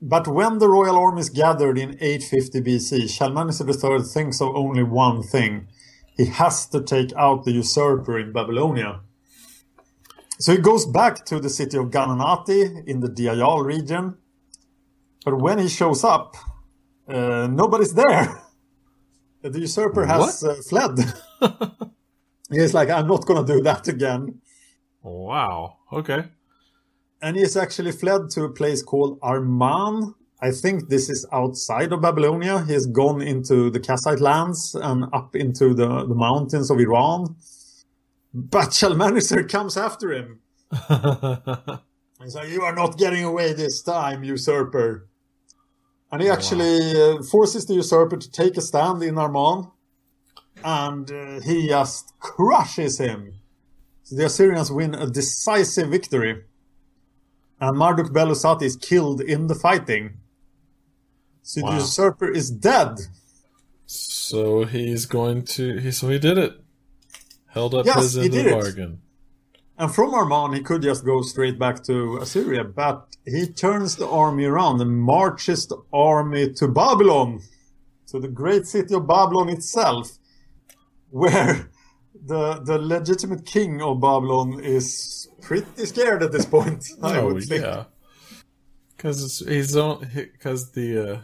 But 0.00 0.26
when 0.28 0.58
the 0.58 0.68
royal 0.68 0.96
armies 0.96 1.30
gathered 1.30 1.78
in 1.78 1.90
850 2.00 2.60
BC, 2.60 3.10
Shalmaneser 3.10 3.66
III 3.68 4.02
thinks 4.02 4.40
of 4.40 4.54
only 4.54 4.82
one 4.84 5.22
thing: 5.22 5.68
he 6.16 6.26
has 6.26 6.66
to 6.68 6.80
take 6.80 7.12
out 7.16 7.44
the 7.44 7.52
usurper 7.52 8.18
in 8.18 8.32
Babylonia. 8.32 9.00
So 10.38 10.52
he 10.52 10.58
goes 10.58 10.86
back 10.86 11.24
to 11.26 11.40
the 11.40 11.50
city 11.50 11.76
of 11.78 11.86
Gananati 11.90 12.86
in 12.86 13.00
the 13.00 13.08
Diayal 13.08 13.64
region. 13.64 14.16
But 15.24 15.40
when 15.40 15.58
he 15.58 15.68
shows 15.68 16.02
up, 16.04 16.36
uh, 17.08 17.48
nobody's 17.48 17.94
there. 17.94 18.41
The 19.42 19.60
usurper 19.60 20.06
has 20.06 20.44
uh, 20.44 20.54
fled. 20.68 20.98
He's 22.50 22.74
like, 22.74 22.90
I'm 22.90 23.08
not 23.08 23.26
going 23.26 23.44
to 23.44 23.52
do 23.52 23.60
that 23.62 23.88
again. 23.88 24.40
Wow. 25.02 25.78
Okay. 25.92 26.24
And 27.20 27.36
he 27.36 27.42
has 27.42 27.56
actually 27.56 27.92
fled 27.92 28.30
to 28.30 28.44
a 28.44 28.48
place 28.50 28.82
called 28.82 29.20
Arman. 29.20 30.14
I 30.40 30.50
think 30.50 30.88
this 30.88 31.08
is 31.08 31.26
outside 31.32 31.92
of 31.92 32.02
Babylonia. 32.02 32.64
He 32.64 32.72
has 32.72 32.86
gone 32.86 33.22
into 33.22 33.70
the 33.70 33.80
Kassite 33.80 34.20
lands 34.20 34.74
and 34.74 35.06
up 35.12 35.36
into 35.36 35.72
the, 35.72 36.04
the 36.04 36.14
mountains 36.14 36.70
of 36.70 36.80
Iran. 36.80 37.36
But 38.34 38.72
Shalmaneser 38.72 39.44
comes 39.44 39.76
after 39.76 40.12
him. 40.12 40.40
He's 42.22 42.34
like, 42.34 42.48
You 42.48 42.62
are 42.62 42.74
not 42.74 42.98
getting 42.98 43.24
away 43.24 43.52
this 43.52 43.82
time, 43.82 44.24
usurper. 44.24 45.08
And 46.12 46.20
he 46.20 46.28
actually 46.28 47.00
uh, 47.00 47.22
forces 47.22 47.64
the 47.64 47.74
usurper 47.74 48.18
to 48.18 48.30
take 48.30 48.58
a 48.58 48.60
stand 48.60 49.02
in 49.02 49.14
Arman. 49.14 49.72
And 50.62 51.10
uh, 51.10 51.40
he 51.40 51.68
just 51.68 52.12
crushes 52.20 52.98
him. 52.98 53.32
So 54.02 54.16
the 54.16 54.26
Assyrians 54.26 54.70
win 54.70 54.94
a 54.94 55.08
decisive 55.08 55.88
victory. 55.88 56.44
And 57.58 57.78
Marduk 57.78 58.12
Belusati 58.12 58.62
is 58.62 58.76
killed 58.76 59.22
in 59.22 59.46
the 59.46 59.54
fighting. 59.54 60.18
So 61.42 61.62
the 61.62 61.74
usurper 61.76 62.30
is 62.30 62.50
dead. 62.50 62.98
So 63.86 64.64
he's 64.64 65.06
going 65.06 65.44
to. 65.56 65.78
He 65.78 65.90
so 65.92 66.08
he 66.08 66.18
did 66.18 66.38
it. 66.38 66.60
Held 67.48 67.74
up 67.74 67.86
Yes, 67.86 68.14
his 68.14 68.18
end 68.18 68.34
of 68.34 68.44
the 68.44 68.50
bargain. 68.50 69.02
And 69.82 69.92
from 69.92 70.12
Arman, 70.12 70.54
he 70.54 70.62
could 70.62 70.82
just 70.82 71.04
go 71.04 71.22
straight 71.22 71.58
back 71.58 71.82
to 71.84 72.18
Assyria, 72.18 72.62
but 72.62 73.16
he 73.24 73.48
turns 73.48 73.96
the 73.96 74.08
army 74.08 74.44
around 74.44 74.80
and 74.80 74.96
marches 74.96 75.66
the 75.66 75.78
army 75.92 76.52
to 76.52 76.68
Babylon, 76.68 77.40
to 78.06 78.20
the 78.20 78.28
great 78.28 78.66
city 78.66 78.94
of 78.94 79.08
Babylon 79.08 79.48
itself, 79.48 80.18
where 81.10 81.68
the 82.14 82.60
the 82.60 82.78
legitimate 82.78 83.44
king 83.44 83.82
of 83.82 84.00
Babylon 84.00 84.60
is 84.62 85.28
pretty 85.40 85.84
scared 85.86 86.22
at 86.22 86.30
this 86.30 86.46
point. 86.46 86.84
I 87.02 87.18
Oh 87.18 87.32
would 87.34 87.42
think. 87.42 87.64
yeah. 87.64 87.86
Because 88.96 89.40
he's 89.40 89.74
because 90.14 90.70
the 90.78 91.12
uh, 91.14 91.20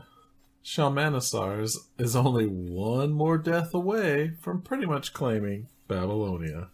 Shalmaneser 0.64 1.60
is, 1.62 1.78
is 1.96 2.16
only 2.16 2.46
one 2.46 3.12
more 3.12 3.38
death 3.38 3.72
away 3.72 4.32
from 4.42 4.62
pretty 4.62 4.86
much 4.86 5.12
claiming 5.12 5.68
Babylonia. 5.86 6.70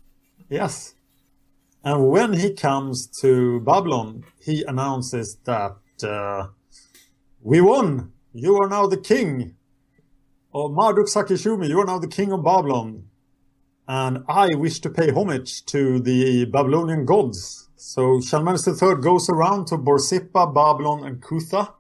Yes. 0.49 0.93
And 1.85 2.09
when 2.09 2.33
he 2.33 2.55
comes 2.55 3.07
to 3.20 3.61
Babylon, 3.61 4.25
he 4.40 4.64
announces 4.64 5.37
that 5.44 5.77
uh, 6.03 6.49
we 7.42 7.61
won. 7.61 8.12
You 8.33 8.57
are 8.57 8.68
now 8.68 8.87
the 8.87 8.97
king 8.97 9.55
of 10.55 10.70
Marduk 10.73 11.07
Sakishumi. 11.07 11.68
You 11.68 11.81
are 11.81 11.85
now 11.85 11.99
the 11.99 12.09
king 12.09 12.33
of 12.33 12.42
Babylon. 12.42 13.05
And 13.87 14.25
I 14.29 14.55
wish 14.55 14.81
to 14.81 14.88
pay 14.88 15.11
homage 15.11 15.66
to 15.66 16.01
the 16.01 16.47
Babylonian 16.47 17.05
gods. 17.05 17.68
So 17.77 18.18
Shalmaneser 18.18 18.73
III 18.73 19.03
goes 19.03 19.29
around 19.29 19.66
to 19.66 19.77
Borsippa, 19.77 20.55
Babylon, 20.55 21.05
and 21.05 21.23
Kutha, 21.23 21.75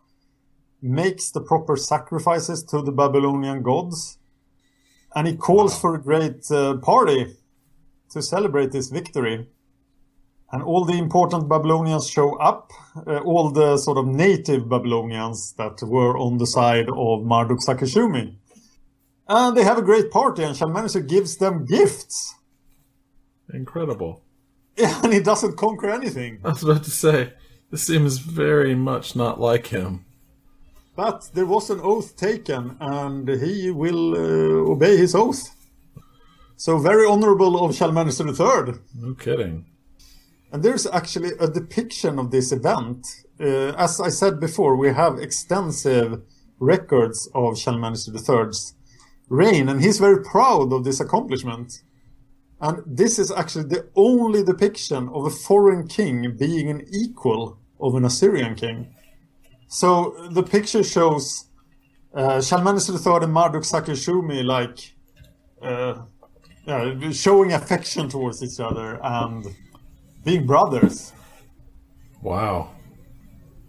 makes 0.82 1.30
the 1.30 1.40
proper 1.40 1.76
sacrifices 1.76 2.62
to 2.64 2.82
the 2.82 2.92
Babylonian 2.92 3.62
gods, 3.62 4.18
and 5.14 5.26
he 5.26 5.34
calls 5.34 5.80
for 5.80 5.94
a 5.94 6.02
great 6.02 6.50
uh, 6.50 6.76
party 6.76 7.36
to 8.10 8.20
celebrate 8.20 8.70
this 8.70 8.90
victory. 8.90 9.48
And 10.52 10.62
all 10.62 10.84
the 10.84 10.98
important 10.98 11.48
Babylonians 11.48 12.08
show 12.08 12.36
up, 12.38 12.70
uh, 13.06 13.18
all 13.18 13.50
the 13.50 13.76
sort 13.76 13.98
of 13.98 14.06
native 14.06 14.68
Babylonians 14.68 15.52
that 15.54 15.82
were 15.82 16.16
on 16.16 16.38
the 16.38 16.46
side 16.46 16.88
of 16.88 17.24
Marduk 17.24 17.58
Sakashumi. 17.58 18.36
And 19.26 19.56
they 19.56 19.64
have 19.64 19.78
a 19.78 19.82
great 19.82 20.10
party, 20.10 20.44
and 20.44 20.56
Shalmaneser 20.56 21.00
gives 21.00 21.36
them 21.38 21.64
gifts. 21.64 22.34
Incredible. 23.52 24.22
And 24.76 25.12
he 25.12 25.20
doesn't 25.20 25.56
conquer 25.56 25.88
anything. 25.88 26.40
I 26.44 26.50
was 26.50 26.62
about 26.64 26.84
to 26.84 26.90
say, 26.90 27.32
this 27.70 27.86
seems 27.86 28.18
very 28.18 28.74
much 28.74 29.14
not 29.16 29.40
like 29.40 29.68
him. 29.68 30.04
But 30.96 31.30
there 31.34 31.46
was 31.46 31.70
an 31.70 31.80
oath 31.80 32.16
taken, 32.16 32.76
and 32.80 33.28
he 33.28 33.70
will 33.70 34.14
uh, 34.14 34.72
obey 34.72 34.96
his 34.96 35.14
oath. 35.14 35.54
So 36.56 36.78
very 36.78 37.06
honourable 37.06 37.64
of 37.64 37.74
Shalmaneser 37.74 38.26
III. 38.28 38.74
No 38.94 39.14
kidding. 39.14 39.66
And 40.54 40.62
there's 40.62 40.86
actually 40.86 41.32
a 41.40 41.48
depiction 41.48 42.16
of 42.16 42.30
this 42.30 42.52
event. 42.52 43.08
Uh, 43.40 43.74
as 43.76 44.00
I 44.00 44.08
said 44.08 44.38
before, 44.38 44.76
we 44.76 44.94
have 44.94 45.18
extensive 45.18 46.22
records 46.60 47.28
of 47.34 47.58
Shalmaneser 47.58 48.12
III's 48.12 48.76
reign, 49.28 49.68
and 49.68 49.82
he's 49.82 49.98
very 49.98 50.22
proud 50.22 50.72
of 50.72 50.84
this 50.84 51.00
accomplishment. 51.00 51.82
And 52.60 52.84
this 52.86 53.18
is 53.18 53.32
actually 53.32 53.64
the 53.64 53.88
only 53.96 54.44
depiction 54.44 55.08
of 55.08 55.26
a 55.26 55.30
foreign 55.30 55.88
king 55.88 56.36
being 56.38 56.70
an 56.70 56.86
equal 56.88 57.58
of 57.80 57.96
an 57.96 58.04
Assyrian 58.04 58.54
king. 58.54 58.94
So 59.66 60.14
the 60.30 60.44
picture 60.44 60.84
shows 60.84 61.48
uh, 62.14 62.40
Shalmaneser 62.40 62.92
III 62.92 63.24
and 63.24 63.32
Marduk 63.32 63.64
Sakashumi 63.64 64.44
like 64.44 64.94
uh, 65.60 66.04
uh, 66.68 67.10
showing 67.10 67.52
affection 67.52 68.08
towards 68.08 68.40
each 68.40 68.60
other 68.60 69.00
and 69.02 69.44
being 70.24 70.46
brothers. 70.46 71.12
Wow. 72.22 72.70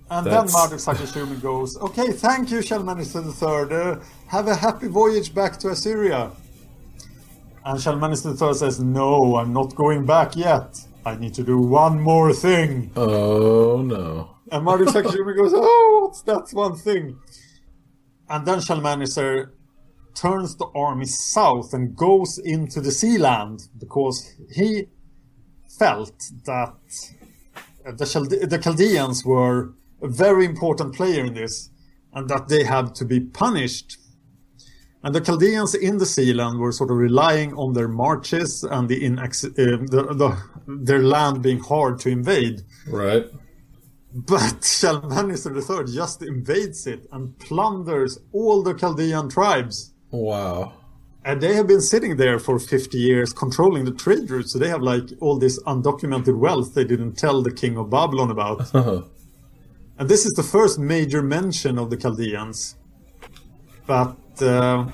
And 0.10 0.26
That's- 0.26 0.54
then 0.54 0.62
Marduk 0.62 0.80
Sakashumi 0.80 1.42
goes, 1.42 1.78
Okay, 1.78 2.12
thank 2.12 2.52
you, 2.52 2.62
Shalmaneser 2.62 3.22
III. 3.22 3.76
Uh, 3.76 3.96
have 4.28 4.48
a 4.48 4.56
happy 4.56 4.88
voyage 4.88 5.34
back 5.34 5.58
to 5.60 5.70
Assyria. 5.70 6.32
And 7.66 7.82
Shalmaneser 7.82 8.30
III 8.40 8.54
says, 8.54 8.80
No, 8.80 9.38
I'm 9.38 9.52
not 9.52 9.74
going 9.76 10.06
back 10.06 10.36
yet. 10.36 10.80
I 11.06 11.16
need 11.16 11.34
to 11.36 11.44
do 11.44 11.58
one 11.60 12.00
more 12.00 12.34
thing. 12.34 12.92
Oh 12.96 13.82
no. 13.82 14.30
And 14.52 14.64
Marduk 14.64 14.90
Sakashumi 14.96 15.36
goes, 15.36 15.54
Oh, 15.56 16.02
what's 16.06 16.22
that 16.24 16.48
one 16.56 16.76
thing? 16.76 17.18
And 18.30 18.46
then 18.46 18.60
Shalmaneser 18.62 19.54
turns 20.14 20.56
the 20.56 20.68
army 20.76 21.06
south 21.06 21.74
and 21.74 21.96
goes 21.96 22.38
into 22.38 22.80
the 22.80 22.92
sea 22.92 23.18
land 23.18 23.68
because 23.80 24.34
he 24.52 24.88
felt 25.78 26.18
that 26.46 26.74
the, 27.84 28.06
Chald- 28.06 28.50
the 28.50 28.58
Chaldeans 28.58 29.26
were 29.26 29.74
a 30.02 30.08
very 30.08 30.46
important 30.46 30.96
player 30.96 31.26
in 31.26 31.34
this 31.34 31.70
and 32.14 32.30
that 32.30 32.48
they 32.48 32.64
had 32.64 32.96
to 32.96 33.06
be 33.06 33.20
punished. 33.20 33.98
And 35.04 35.14
the 35.14 35.22
Chaldeans 35.22 35.76
in 35.76 35.98
the 35.98 36.06
sea 36.06 36.34
land 36.34 36.60
were 36.60 36.72
sort 36.72 36.90
of 36.90 36.98
relying 36.98 37.54
on 37.54 37.74
their 37.74 37.88
marches 37.88 38.64
and 38.64 38.90
the, 38.90 39.02
inax- 39.02 39.46
uh, 39.46 39.86
the, 39.92 40.14
the 40.16 40.38
their 40.68 41.04
land 41.04 41.44
being 41.44 41.60
hard 41.60 42.00
to 42.00 42.10
invade. 42.10 42.62
Right. 42.88 43.26
But 44.12 44.64
Shalmaneser 44.64 45.56
III 45.56 45.94
just 45.94 46.24
invades 46.24 46.88
it 46.88 47.08
and 47.12 47.38
plunders 47.38 48.18
all 48.32 48.64
the 48.64 48.74
Chaldean 48.74 49.30
tribes. 49.30 49.94
Wow. 50.10 50.74
And 51.26 51.42
they 51.42 51.56
have 51.56 51.66
been 51.66 51.82
sitting 51.82 52.18
there 52.18 52.38
for 52.38 52.60
50 52.60 53.00
years 53.00 53.34
controlling 53.34 53.84
the 53.86 53.92
trade 53.92 54.30
routes. 54.30 54.54
So 54.54 54.60
they 54.60 54.70
have 54.70 54.84
like 54.84 55.10
all 55.22 55.40
this 55.40 55.60
undocumented 55.64 56.38
wealth 56.38 56.76
they 56.76 56.86
didn't 56.86 57.18
tell 57.18 57.42
the 57.42 57.52
king 57.52 57.78
of 57.78 57.90
Babylon 57.90 58.30
about. 58.30 58.72
and 58.76 60.08
this 60.08 60.24
is 60.28 60.34
the 60.34 60.44
first 60.44 60.78
major 60.78 61.24
mention 61.24 61.80
of 61.80 61.90
the 61.90 61.98
Chaldeans. 61.98 62.76
But 63.88 64.16
uh, 64.40 64.86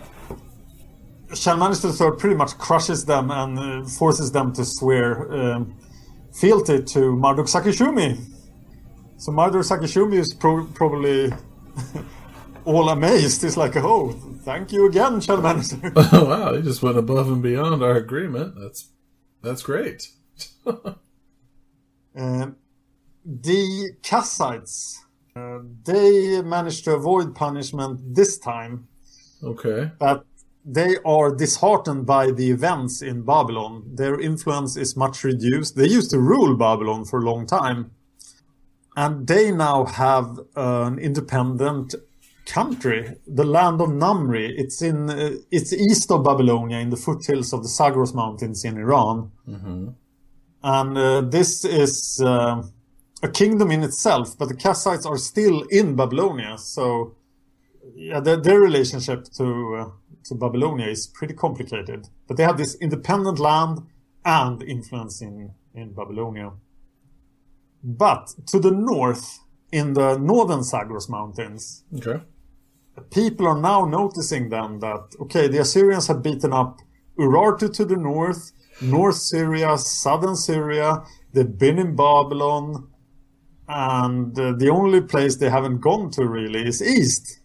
Shalmaneser 1.34 1.90
III 1.90 2.18
pretty 2.18 2.38
much 2.38 2.58
crushes 2.58 3.04
them 3.04 3.30
and 3.30 3.60
uh, 3.60 3.84
forces 3.90 4.32
them 4.32 4.54
to 4.54 4.64
swear 4.64 5.30
um, 5.34 5.78
fealty 6.34 6.82
to 6.82 7.00
Marduk 7.18 7.48
Sakishumi. 7.48 8.18
So 9.18 9.34
Marduk 9.34 9.64
Sakishumi 9.64 10.16
is 10.16 10.34
pro- 10.34 10.66
probably 10.68 11.34
all 12.66 12.90
amazed. 12.90 13.42
He's 13.42 13.58
like, 13.58 13.76
oh, 13.76 14.12
thank 14.44 14.72
you 14.72 14.88
again, 14.88 15.20
Shalmaneser. 15.22 15.92
wow, 15.96 16.54
he 16.56 16.62
just 16.62 16.82
went 16.84 16.98
above 16.98 17.28
and 17.32 17.42
beyond 17.42 17.82
our 17.84 17.96
agreement. 17.96 18.56
That's 18.60 18.90
that's 19.42 19.64
great. 19.64 20.08
Uh, 22.14 22.48
the 23.26 23.92
Kassites, 24.02 24.98
uh, 25.34 25.60
they 25.86 26.42
managed 26.42 26.84
to 26.84 26.94
avoid 26.94 27.34
punishment 27.34 28.02
this 28.14 28.38
time, 28.38 28.88
Okay. 29.42 29.92
but 29.98 30.26
they 30.66 30.98
are 31.06 31.34
disheartened 31.34 32.06
by 32.06 32.32
the 32.32 32.52
events 32.52 33.02
in 33.02 33.22
Babylon. 33.24 33.84
Their 33.96 34.20
influence 34.20 34.76
is 34.76 34.98
much 34.98 35.24
reduced. 35.24 35.78
They 35.78 35.88
used 35.88 36.10
to 36.12 36.20
rule 36.20 36.58
Babylon 36.58 37.06
for 37.06 37.20
a 37.20 37.24
long 37.24 37.46
time, 37.48 37.92
and 38.98 39.26
they 39.26 39.52
now 39.52 39.86
have 39.86 40.38
an 40.58 41.00
independent 41.00 41.96
country, 42.46 43.18
the 43.28 43.44
land 43.44 43.82
of 43.82 43.90
Namri. 43.90 44.54
It's 44.58 44.82
in 44.82 45.10
uh, 45.10 45.32
it's 45.52 45.74
east 45.74 46.12
of 46.12 46.24
Babylonia, 46.24 46.80
in 46.80 46.90
the 46.90 46.98
foothills 46.98 47.54
of 47.54 47.64
the 47.64 47.70
Zagros 47.70 48.14
Mountains 48.14 48.66
in 48.66 48.78
Iran. 48.78 49.32
And 50.64 50.98
uh, 50.98 51.22
this 51.22 51.66
is 51.66 52.22
uh, 52.22 52.64
a 53.24 53.30
kingdom 53.30 53.72
in 53.72 53.84
itself, 53.84 54.38
but 54.38 54.50
the 54.50 54.56
Kassites 54.56 55.06
are 55.06 55.18
still 55.18 55.64
in 55.70 55.96
Babylonia. 55.96 56.58
So, 56.58 57.16
yeah, 57.96 58.20
their, 58.20 58.38
their 58.38 58.60
relationship 58.60 59.26
to 59.38 59.76
uh, 59.76 59.90
to 60.26 60.36
Babylonia 60.36 60.88
is 60.88 61.08
pretty 61.08 61.34
complicated. 61.34 62.10
But 62.28 62.38
they 62.38 62.44
have 62.44 62.58
this 62.58 62.76
independent 62.76 63.40
land 63.40 63.80
and 64.24 64.62
influence 64.64 65.22
in 65.22 65.52
in 65.74 65.94
Babylonia. 65.94 66.52
But 67.84 68.34
to 68.48 68.60
the 68.60 68.72
north, 68.72 69.40
in 69.72 69.94
the 69.94 70.18
northern 70.18 70.64
Zagros 70.64 71.10
Mountains, 71.10 71.84
Okay. 71.98 72.22
people 73.10 73.48
are 73.48 73.60
now 73.60 73.86
noticing 73.86 74.50
then 74.50 74.80
that 74.80 75.04
okay, 75.22 75.48
the 75.48 75.60
Assyrians 75.62 76.08
have 76.08 76.22
beaten 76.22 76.54
up 76.54 76.80
Urartu 77.18 77.72
to 77.74 77.86
the 77.86 77.98
north, 77.98 78.52
North 78.82 79.16
Syria, 79.16 79.78
southern 79.78 80.36
Syria. 80.36 81.04
They've 81.34 81.58
been 81.58 81.78
in 81.80 81.96
Babylon, 81.96 82.88
and 83.68 84.38
uh, 84.38 84.54
the 84.58 84.70
only 84.70 85.02
place 85.02 85.38
they 85.38 85.50
haven't 85.50 85.80
gone 85.82 86.10
to 86.12 86.26
really 86.28 86.68
is 86.68 86.82
east. 86.82 87.40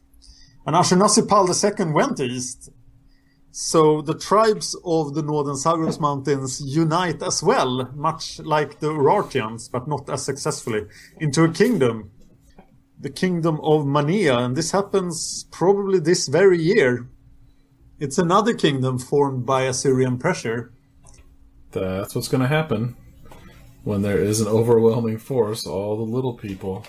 And 0.66 0.74
Ashurnasirpal 0.74 1.46
II 1.86 1.92
went 1.92 2.18
east. 2.20 2.70
So 3.52 4.02
the 4.02 4.14
tribes 4.18 4.76
of 4.84 5.14
the 5.14 5.22
northern 5.22 5.56
Zagros 5.56 5.98
Mountains 6.00 6.60
unite 6.60 7.22
as 7.22 7.42
well, 7.42 7.90
much 7.94 8.38
like 8.40 8.80
the 8.80 8.88
Urartians, 8.92 9.70
but 9.70 9.86
not 9.88 10.10
as 10.10 10.24
successfully, 10.24 10.82
into 11.20 11.44
a 11.44 11.48
kingdom 11.50 12.10
the 12.98 13.10
kingdom 13.10 13.60
of 13.62 13.86
Mania, 13.86 14.38
and 14.38 14.56
this 14.56 14.70
happens 14.70 15.44
probably 15.50 15.98
this 15.98 16.28
very 16.28 16.60
year. 16.60 17.08
It's 17.98 18.18
another 18.18 18.54
kingdom 18.54 18.98
formed 18.98 19.46
by 19.46 19.62
Assyrian 19.62 20.18
pressure. 20.18 20.72
That's 21.72 22.14
what's 22.14 22.28
going 22.28 22.42
to 22.42 22.48
happen 22.48 22.96
when 23.84 24.02
there 24.02 24.18
is 24.18 24.40
an 24.40 24.48
overwhelming 24.48 25.18
force. 25.18 25.66
All 25.66 25.96
the 25.96 26.10
little 26.10 26.34
people. 26.34 26.86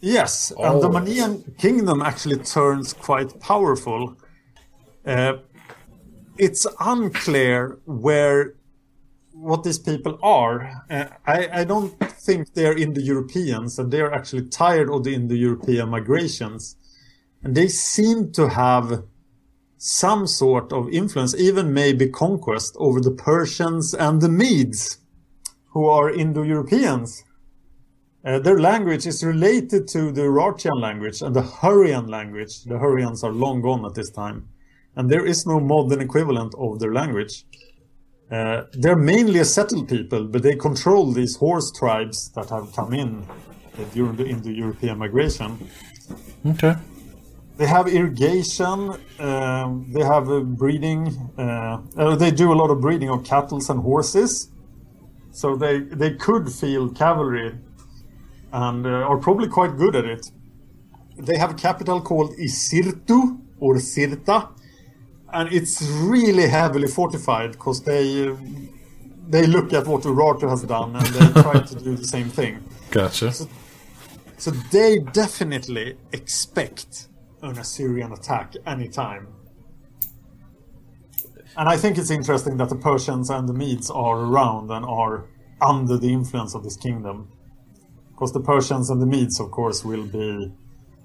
Yes, 0.00 0.52
and 0.58 0.82
the. 0.82 0.88
Manian 0.88 1.56
kingdom 1.58 2.02
actually 2.02 2.38
turns 2.38 2.92
quite 2.92 3.38
powerful. 3.40 4.16
Uh, 5.06 5.34
it's 6.38 6.66
unclear 6.80 7.78
where 7.86 8.54
what 9.44 9.62
these 9.62 9.78
people 9.78 10.18
are. 10.22 10.84
Uh, 10.90 11.06
I, 11.26 11.60
I 11.60 11.64
don't 11.64 11.92
think 12.26 12.54
they're 12.54 12.76
Indo-Europeans, 12.76 13.78
and 13.78 13.90
they're 13.90 14.12
actually 14.12 14.48
tired 14.48 14.90
of 14.90 15.04
the 15.04 15.14
Indo-European 15.14 15.90
migrations, 15.90 16.76
and 17.42 17.54
they 17.54 17.68
seem 17.68 18.32
to 18.32 18.48
have 18.48 19.04
some 19.76 20.26
sort 20.26 20.72
of 20.72 20.88
influence, 20.88 21.34
even 21.34 21.74
maybe 21.74 22.08
conquest 22.08 22.74
over 22.78 23.00
the 23.00 23.10
Persians 23.10 23.92
and 23.92 24.22
the 24.22 24.30
Medes, 24.30 24.98
who 25.72 25.86
are 25.86 26.10
Indo-Europeans. 26.10 27.24
Uh, 28.24 28.38
their 28.38 28.58
language 28.58 29.06
is 29.06 29.22
related 29.22 29.86
to 29.88 30.10
the 30.10 30.22
Urartian 30.22 30.80
language 30.80 31.20
and 31.20 31.36
the 31.36 31.42
Hurrian 31.42 32.06
language. 32.06 32.64
The 32.64 32.78
Hurrians 32.78 33.22
are 33.22 33.32
long 33.32 33.60
gone 33.60 33.84
at 33.84 33.94
this 33.94 34.10
time. 34.10 34.48
And 34.96 35.10
there 35.10 35.26
is 35.26 35.44
no 35.44 35.60
modern 35.60 36.00
equivalent 36.00 36.54
of 36.56 36.78
their 36.78 36.94
language. 36.94 37.44
Uh, 38.34 38.64
they're 38.72 39.02
mainly 39.14 39.38
a 39.38 39.44
settled 39.44 39.86
people, 39.88 40.24
but 40.32 40.42
they 40.42 40.56
control 40.56 41.12
these 41.12 41.36
horse 41.36 41.70
tribes 41.70 42.30
that 42.34 42.48
have 42.50 42.66
come 42.78 42.92
in 42.92 43.10
uh, 43.22 43.84
during 43.94 44.16
the 44.16 44.26
Indo-European 44.26 44.98
migration. 44.98 45.50
Okay. 46.52 46.74
They 47.56 47.66
have 47.66 47.86
irrigation. 47.86 48.78
Um, 49.20 49.86
they 49.94 50.04
have 50.14 50.28
uh, 50.28 50.40
breeding. 50.40 51.00
Uh, 51.38 51.78
uh, 51.96 52.16
they 52.16 52.32
do 52.32 52.52
a 52.52 52.56
lot 52.62 52.70
of 52.70 52.80
breeding 52.80 53.10
of 53.10 53.24
cattle 53.24 53.60
and 53.68 53.80
horses. 53.80 54.50
So 55.30 55.46
they 55.56 55.76
they 56.02 56.12
could 56.26 56.44
field 56.60 56.96
cavalry, 56.96 57.50
and 58.52 58.86
uh, 58.86 59.10
are 59.10 59.18
probably 59.18 59.48
quite 59.48 59.76
good 59.76 59.94
at 60.00 60.04
it. 60.04 60.24
They 61.28 61.36
have 61.38 61.50
a 61.52 61.58
capital 61.68 62.00
called 62.00 62.30
Izirtu 62.36 63.38
or 63.60 63.76
Sirta, 63.76 64.48
and 65.34 65.52
it's 65.52 65.82
really 65.82 66.48
heavily 66.48 66.88
fortified 66.88 67.52
because 67.52 67.82
they 67.82 68.32
they 69.28 69.46
look 69.46 69.72
at 69.72 69.86
what 69.86 70.02
Urartu 70.02 70.48
has 70.48 70.62
done 70.62 70.94
and 70.96 71.06
they 71.06 71.42
try 71.42 71.60
to 71.60 71.74
do 71.74 71.96
the 71.96 72.06
same 72.06 72.28
thing. 72.28 72.62
Gotcha. 72.90 73.32
So 74.36 74.50
they 74.70 74.98
definitely 74.98 75.96
expect 76.12 77.08
an 77.42 77.58
Assyrian 77.58 78.12
attack 78.12 78.54
anytime. 78.66 79.28
And 81.56 81.68
I 81.68 81.76
think 81.76 81.98
it's 81.98 82.10
interesting 82.10 82.56
that 82.58 82.68
the 82.68 82.76
Persians 82.76 83.30
and 83.30 83.48
the 83.48 83.54
Medes 83.54 83.90
are 83.90 84.18
around 84.18 84.70
and 84.70 84.84
are 84.84 85.26
under 85.60 85.96
the 85.96 86.12
influence 86.12 86.54
of 86.54 86.62
this 86.64 86.76
kingdom. 86.76 87.28
Because 88.10 88.32
the 88.32 88.40
Persians 88.40 88.90
and 88.90 89.00
the 89.00 89.06
Medes, 89.06 89.40
of 89.40 89.50
course, 89.50 89.84
will 89.84 90.06
be 90.06 90.52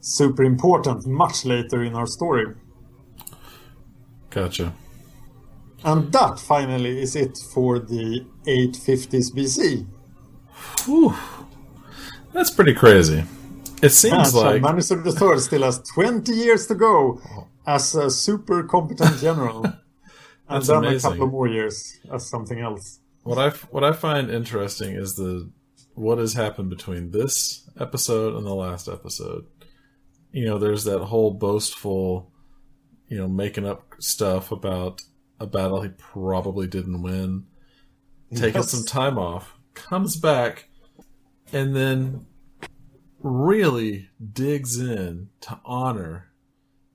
super 0.02 0.44
important 0.44 1.08
much 1.08 1.46
later 1.46 1.84
in 1.84 1.96
our 1.96 2.08
story. 2.08 2.46
Gotcha. 4.30 4.74
And 5.84 6.12
that 6.12 6.40
finally 6.40 7.02
is 7.02 7.16
it 7.16 7.38
for 7.54 7.80
the 7.80 8.26
850s 8.46 9.32
BC. 9.34 9.88
Whew. 10.86 11.16
That's 12.34 12.52
pretty 12.52 12.74
crazy. 12.74 13.24
It 13.82 13.90
seems 13.90 14.34
and 14.34 14.34
like 14.34 14.62
Shalmaneser 14.62 15.02
III 15.06 15.40
still 15.40 15.64
has 15.64 15.80
20 15.94 16.34
years 16.34 16.68
to 16.68 16.76
go 16.76 17.22
as 17.66 17.96
a 17.96 18.10
super 18.10 18.64
competent 18.64 19.18
general. 19.20 19.66
and 20.50 20.64
then 20.64 20.78
amazing. 20.78 20.98
a 20.98 21.14
couple 21.14 21.28
more 21.28 21.48
years 21.48 21.98
as 22.12 22.28
something 22.28 22.60
else. 22.60 23.00
what 23.24 23.38
I 23.38 23.50
what 23.72 23.84
I 23.84 23.94
find 23.94 24.30
interesting 24.30 24.96
is 24.96 25.16
the 25.16 25.50
what 25.94 26.18
has 26.18 26.34
happened 26.34 26.70
between 26.70 27.12
this 27.12 27.70
episode 27.80 28.36
and 28.36 28.46
the 28.46 28.54
last 28.54 28.88
episode. 28.88 29.46
You 30.32 30.46
know, 30.46 30.58
there's 30.58 30.84
that 30.84 31.00
whole 31.00 31.32
boastful, 31.32 32.32
you 33.08 33.18
know, 33.18 33.28
making 33.28 33.66
up 33.66 33.89
stuff 34.00 34.52
about 34.52 35.02
a 35.40 35.46
battle 35.48 35.82
he 35.82 35.90
probably 35.90 36.68
didn't 36.68 37.02
win, 37.02 37.46
taking 38.34 38.56
Yes. 38.62 38.72
some 38.72 38.86
time 38.86 39.18
off, 39.18 39.58
comes 39.74 40.16
back, 40.18 40.70
and 41.54 41.76
then 41.76 42.26
really 43.22 44.10
digs 44.34 44.80
in 44.80 45.30
to 45.42 45.60
honor 45.66 46.32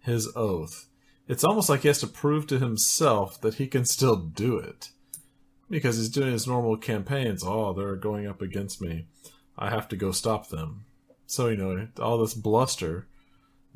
his 0.01 0.29
oath. 0.37 0.89
It's 1.27 1.45
almost 1.45 1.69
like 1.69 1.81
he 1.83 1.89
has 1.89 2.01
to 2.01 2.07
prove 2.07 2.47
to 2.49 2.59
himself 2.59 3.41
that 3.41 3.55
he 3.55 3.67
can 3.67 3.85
still 3.85 4.17
do 4.17 4.59
it. 4.59 4.91
Because 5.71 5.97
he's 5.97 6.11
doing 6.11 6.33
his 6.33 6.47
normal 6.47 6.77
campaigns. 6.77 7.43
Oh, 7.43 7.73
they're 7.73 7.97
going 7.97 8.27
up 8.27 8.43
against 8.43 8.83
me. 8.83 9.07
I 9.57 9.71
have 9.71 9.89
to 9.89 9.97
go 9.97 10.13
stop 10.13 10.49
them. 10.51 10.85
So, 11.27 11.49
you 11.49 11.57
know, 11.57 11.89
all 11.99 12.19
this 12.19 12.35
bluster 12.35 13.07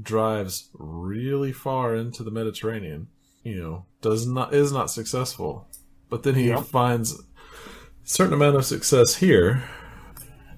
drives 0.01 0.69
really 0.75 1.51
far 1.53 1.97
into 1.97 2.23
the 2.23 2.31
Mediterranean. 2.31 3.09
You 3.45 3.61
know, 3.63 3.85
does 4.03 4.27
not 4.27 4.53
is 4.55 4.73
not 4.73 4.91
successful. 4.91 5.67
But 6.11 6.23
then 6.23 6.35
he 6.35 6.49
Yep. 6.49 6.65
finds 6.67 7.13
a 7.15 7.23
certain 8.05 8.35
amount 8.35 8.57
of 8.57 8.65
success 8.65 9.17
here. 9.17 9.63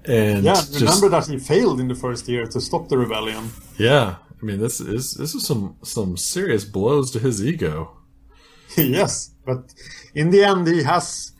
And 0.05 0.43
Yeah, 0.43 0.53
just- 0.55 0.79
remember 0.81 1.09
that 1.09 1.27
he 1.27 1.37
failed 1.37 1.79
in 1.79 1.87
the 1.87 1.95
first 1.95 2.27
year 2.27 2.45
to 2.47 2.59
stop 2.61 2.89
the 2.89 2.97
rebellion. 2.97 3.51
yeah, 3.77 4.15
I 4.41 4.45
mean 4.45 4.59
this 4.59 4.81
is 4.81 5.13
this 5.13 5.35
is 5.35 5.45
some 5.45 5.75
some 5.83 6.17
serious 6.17 6.65
blows 6.65 7.11
to 7.11 7.19
his 7.19 7.43
ego. 7.43 7.91
yes, 8.77 9.31
but 9.45 9.73
in 10.15 10.31
the 10.31 10.43
end, 10.43 10.67
he 10.67 10.83
has 10.83 11.31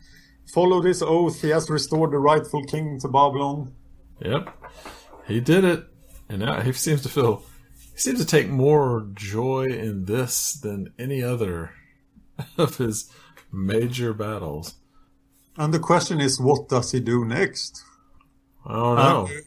followed 0.54 0.84
his 0.84 1.02
oath. 1.02 1.40
He 1.42 1.48
has 1.48 1.68
restored 1.70 2.12
the 2.12 2.18
rightful 2.18 2.62
king 2.64 3.00
to 3.00 3.08
Babylon. 3.08 3.72
Yep, 4.24 4.48
he 5.26 5.40
did 5.40 5.64
it, 5.64 5.84
and 6.28 6.40
now 6.40 6.60
he 6.60 6.72
seems 6.72 7.02
to 7.02 7.08
feel 7.08 7.42
he 7.92 7.98
seems 7.98 8.20
to 8.20 8.26
take 8.26 8.48
more 8.48 9.08
joy 9.14 9.66
in 9.66 10.06
this 10.06 10.54
than 10.54 10.92
any 10.98 11.22
other 11.22 11.72
of 12.58 12.78
his 12.78 13.10
major 13.52 14.12
battles. 14.14 14.74
And 15.56 15.72
the 15.72 15.78
question 15.78 16.20
is, 16.20 16.40
what 16.40 16.68
does 16.68 16.92
he 16.92 17.00
do 17.00 17.24
next? 17.24 17.82
I 18.64 18.72
don't 18.72 18.96
know. 18.96 19.28
Uh, 19.30 19.40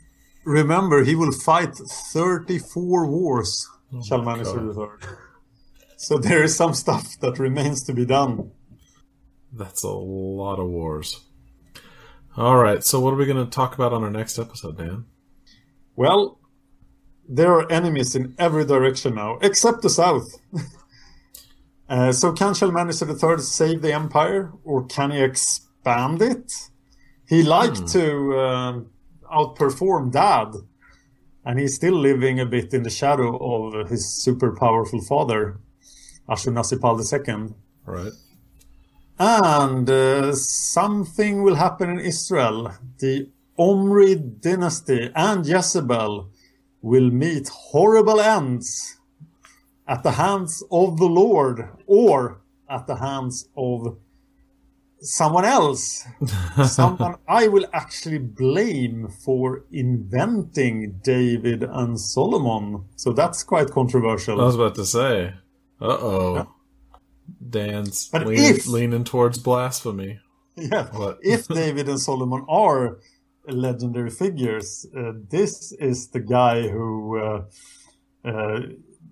remember, 0.43 1.03
he 1.03 1.15
will 1.15 1.31
fight 1.31 1.75
34 1.75 3.07
wars, 3.07 3.67
Shalmaneser 4.07 4.67
III. 4.67 5.17
So 5.97 6.17
there 6.17 6.43
is 6.43 6.55
some 6.55 6.73
stuff 6.73 7.19
that 7.21 7.39
remains 7.39 7.83
to 7.85 7.93
be 7.93 8.05
done. 8.05 8.51
That's 9.51 9.83
a 9.83 9.89
lot 9.89 10.59
of 10.59 10.67
wars. 10.67 11.21
All 12.37 12.57
right, 12.57 12.83
so 12.83 12.99
what 12.99 13.13
are 13.13 13.17
we 13.17 13.25
going 13.25 13.43
to 13.43 13.49
talk 13.49 13.73
about 13.73 13.93
on 13.93 14.03
our 14.03 14.11
next 14.11 14.37
episode, 14.37 14.77
Dan? 14.77 15.05
Well, 15.95 16.37
there 17.28 17.51
are 17.53 17.71
enemies 17.71 18.15
in 18.15 18.36
every 18.38 18.65
direction 18.65 19.15
now, 19.15 19.38
except 19.41 19.82
the 19.82 19.89
south. 19.89 20.39
uh, 21.89 22.11
so 22.11 22.32
can 22.34 22.53
Shalmaneser 22.53 23.07
III 23.07 23.39
save 23.39 23.82
the 23.82 23.93
empire, 23.93 24.51
or 24.63 24.86
can 24.86 25.11
he 25.11 25.21
expand 25.21 26.21
it? 26.21 26.51
He 27.28 27.41
liked 27.41 27.88
to 27.88 28.39
um, 28.39 28.89
outperform 29.32 30.11
Dad, 30.11 30.53
and 31.43 31.59
he's 31.59 31.76
still 31.76 31.95
living 31.95 32.39
a 32.39 32.45
bit 32.45 32.73
in 32.73 32.84
the 32.84 32.89
shadow 32.89 33.38
of 33.38 33.89
his 33.89 34.05
super 34.05 34.55
powerful 34.55 35.01
father, 35.01 35.59
Ashurnasirpal 36.30 37.28
II. 37.28 37.55
Right. 37.86 38.13
And 39.17 39.89
uh, 39.89 40.34
something 40.34 41.43
will 41.43 41.55
happen 41.55 41.89
in 41.89 41.99
Israel. 41.99 42.73
The 42.99 43.30
Omri 43.57 44.15
dynasty 44.15 45.09
and 45.15 45.47
Jezebel 45.47 46.30
will 46.91 47.09
meet 47.09 47.47
horrible 47.49 48.19
ends 48.19 48.99
at 49.88 50.03
the 50.03 50.11
hands 50.11 50.63
of 50.71 50.97
the 50.97 51.11
Lord 51.21 51.57
or 51.88 52.41
at 52.69 52.86
the 52.86 52.97
hands 52.97 53.47
of 53.57 53.97
someone 54.99 55.45
else. 55.45 56.05
someone 56.67 57.15
I 57.27 57.47
will 57.47 57.65
actually 57.73 58.19
blame 58.19 59.07
for 59.23 59.65
inventing 59.71 60.99
David 61.03 61.63
and 61.63 61.99
Solomon. 61.99 62.86
So 62.95 63.13
that's 63.13 63.43
quite 63.43 63.69
controversial. 63.71 64.39
I 64.39 64.45
was 64.45 64.55
about 64.55 64.75
to 64.75 64.86
say, 64.86 65.33
uh 65.81 65.97
oh, 66.11 66.53
Dan's 67.49 68.09
leaning, 68.13 68.55
if- 68.55 68.67
leaning 68.67 69.03
towards 69.03 69.38
blasphemy. 69.39 70.19
Yeah, 70.57 70.86
What? 70.95 71.17
if 71.21 71.49
David 71.49 71.89
and 71.89 71.99
Solomon 71.99 72.45
are 72.47 72.99
legendary 73.47 74.09
figures, 74.09 74.85
uh, 74.97 75.13
this 75.29 75.71
is 75.73 76.09
the 76.09 76.19
guy 76.19 76.67
who, 76.67 77.17
uh, 77.17 77.41
uh, 78.23 78.59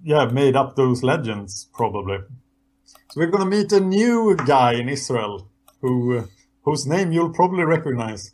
yeah, 0.03 0.25
made 0.25 0.55
up 0.55 0.75
those 0.75 1.03
legends 1.03 1.69
probably. 1.73 2.17
So 2.85 3.19
we're 3.19 3.27
gonna 3.27 3.45
meet 3.45 3.71
a 3.71 3.79
new 3.79 4.35
guy 4.35 4.73
in 4.73 4.89
Israel 4.89 5.49
who, 5.81 6.17
uh, 6.17 6.25
whose 6.63 6.85
name 6.85 7.11
you'll 7.11 7.33
probably 7.33 7.63
recognize. 7.63 8.33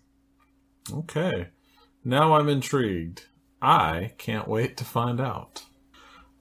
Okay. 0.91 1.49
Now 2.03 2.33
I'm 2.33 2.49
intrigued. 2.49 3.27
I 3.61 4.13
can't 4.17 4.47
wait 4.47 4.77
to 4.77 4.85
find 4.85 5.19
out. 5.19 5.65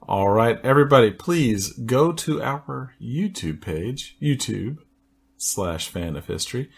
All 0.01 0.29
right, 0.29 0.59
everybody, 0.63 1.11
please 1.11 1.73
go 1.73 2.11
to 2.13 2.41
our 2.41 2.95
YouTube 2.99 3.61
page, 3.61 4.17
YouTube 4.21 4.77
slash 5.37 5.89
fan 5.89 6.15
of 6.15 6.25
history. 6.25 6.71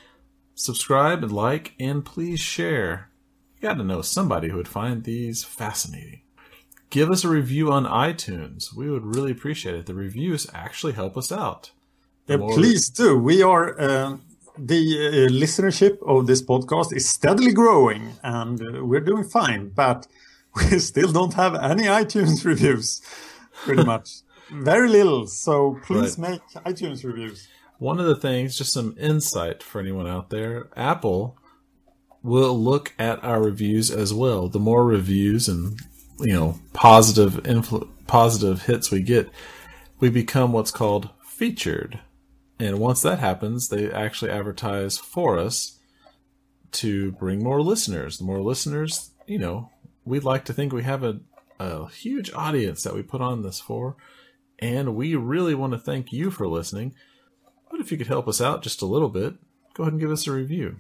Subscribe 0.56 1.24
and 1.24 1.32
like, 1.32 1.74
and 1.80 2.04
please 2.06 2.40
share. 2.40 3.10
You 3.56 3.68
got 3.68 3.76
to 3.76 3.84
know 3.84 4.02
somebody 4.02 4.50
who 4.50 4.58
would 4.58 4.68
find 4.68 5.04
these 5.04 5.44
fascinating. 5.44 6.22
Give 6.90 7.10
us 7.10 7.24
a 7.24 7.30
review 7.30 7.72
on 7.72 7.86
iTunes. 7.86 8.74
We 8.76 8.90
would 8.90 9.06
really 9.16 9.32
appreciate 9.32 9.76
it. 9.76 9.86
The 9.86 9.94
reviews 9.96 10.48
actually 10.54 10.94
help 10.94 11.16
us 11.18 11.32
out. 11.32 11.72
Yeah, 12.28 12.38
more- 12.38 12.54
please 12.54 12.90
do. 12.90 13.18
We 13.18 13.42
are 13.42 13.80
uh, 13.80 14.18
the 14.58 15.28
uh, 15.28 15.32
listenership 15.32 15.98
of 16.06 16.28
this 16.28 16.42
podcast 16.42 16.94
is 16.94 17.08
steadily 17.08 17.54
growing, 17.54 18.14
and 18.24 18.62
uh, 18.62 18.86
we're 18.86 19.00
doing 19.00 19.24
fine. 19.24 19.70
But 19.70 20.06
we 20.56 20.80
still 20.80 21.12
don't 21.12 21.34
have 21.36 21.56
any 21.56 21.84
iTunes 21.84 22.44
reviews, 22.52 23.02
pretty 23.66 23.84
much. 23.86 24.10
Very 24.52 24.90
little. 24.90 25.28
So 25.28 25.80
please 25.86 26.20
Right. 26.20 26.32
make 26.32 26.42
iTunes 26.66 27.06
reviews. 27.06 27.48
One 27.82 28.00
of 28.00 28.06
the 28.06 28.16
things, 28.16 28.60
just 28.60 28.74
some 28.74 28.96
insight 29.00 29.64
for 29.64 29.82
anyone 29.82 30.06
out 30.06 30.30
there, 30.30 30.70
Apple 30.78 31.36
will 32.22 32.56
look 32.56 32.94
at 33.00 33.24
our 33.24 33.42
reviews 33.42 33.90
as 33.90 34.14
well. 34.14 34.50
The 34.50 34.60
more 34.60 34.86
reviews 34.86 35.48
and 35.48 35.80
you 36.20 36.34
know 36.34 36.60
positive 36.74 37.42
influ- 37.42 37.90
positive 38.06 38.66
hits 38.68 38.92
we 38.92 39.02
get, 39.02 39.32
we 40.00 40.12
become 40.12 40.52
what's 40.52 40.70
called 40.70 41.10
featured. 41.26 42.00
And 42.60 42.78
once 42.78 43.02
that 43.02 43.18
happens, 43.18 43.70
they 43.70 43.92
actually 43.92 44.30
advertise 44.30 45.00
for 45.00 45.40
us 45.40 45.80
to 46.74 47.14
bring 47.14 47.44
more 47.44 47.64
listeners. 47.64 48.20
The 48.20 48.26
more 48.26 48.42
listeners, 48.42 49.10
you 49.26 49.40
know, 49.40 49.72
we'd 50.06 50.24
like 50.24 50.46
to 50.46 50.54
think 50.54 50.72
we 50.72 50.84
have 50.84 51.04
a, 51.04 51.20
a 51.60 51.90
huge 51.90 52.32
audience 52.36 52.84
that 52.84 52.94
we 52.94 53.02
put 53.02 53.22
on 53.22 53.42
this 53.42 53.60
for. 53.60 53.96
And 54.60 54.96
we 54.96 55.16
really 55.16 55.56
want 55.56 55.74
to 55.74 55.80
thank 55.80 56.14
you 56.14 56.30
for 56.30 56.48
listening. 56.48 56.94
But 57.72 57.80
if 57.80 57.92
you 57.92 57.98
could 57.98 58.08
help 58.08 58.28
us 58.28 58.42
out 58.42 58.62
just 58.62 58.82
a 58.82 58.86
little 58.86 59.10
bit, 59.10 59.36
go 59.74 59.84
ahead 59.84 59.94
and 59.94 60.02
give 60.02 60.12
us 60.12 60.28
a 60.28 60.32
review. 60.32 60.78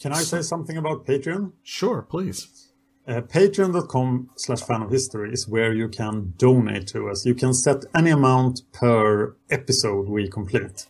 Can 0.00 0.12
I 0.12 0.22
say 0.22 0.42
something 0.42 0.76
about 0.76 1.06
Patreon? 1.06 1.52
Sure, 1.62 2.02
please. 2.02 2.68
Uh, 3.08 3.20
Patreon.com 3.20 4.30
slash 4.36 4.62
fan 4.62 4.82
of 4.82 4.90
history 4.90 5.32
is 5.32 5.46
where 5.48 5.72
you 5.72 5.88
can 5.88 6.34
donate 6.36 6.88
to 6.88 7.08
us. 7.08 7.24
You 7.24 7.34
can 7.34 7.54
set 7.54 7.84
any 7.94 8.10
amount 8.10 8.62
per 8.72 9.36
episode 9.50 10.08
we 10.08 10.28
complete. 10.28 10.86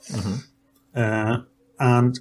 Uh, 0.94 1.38
and 1.78 2.18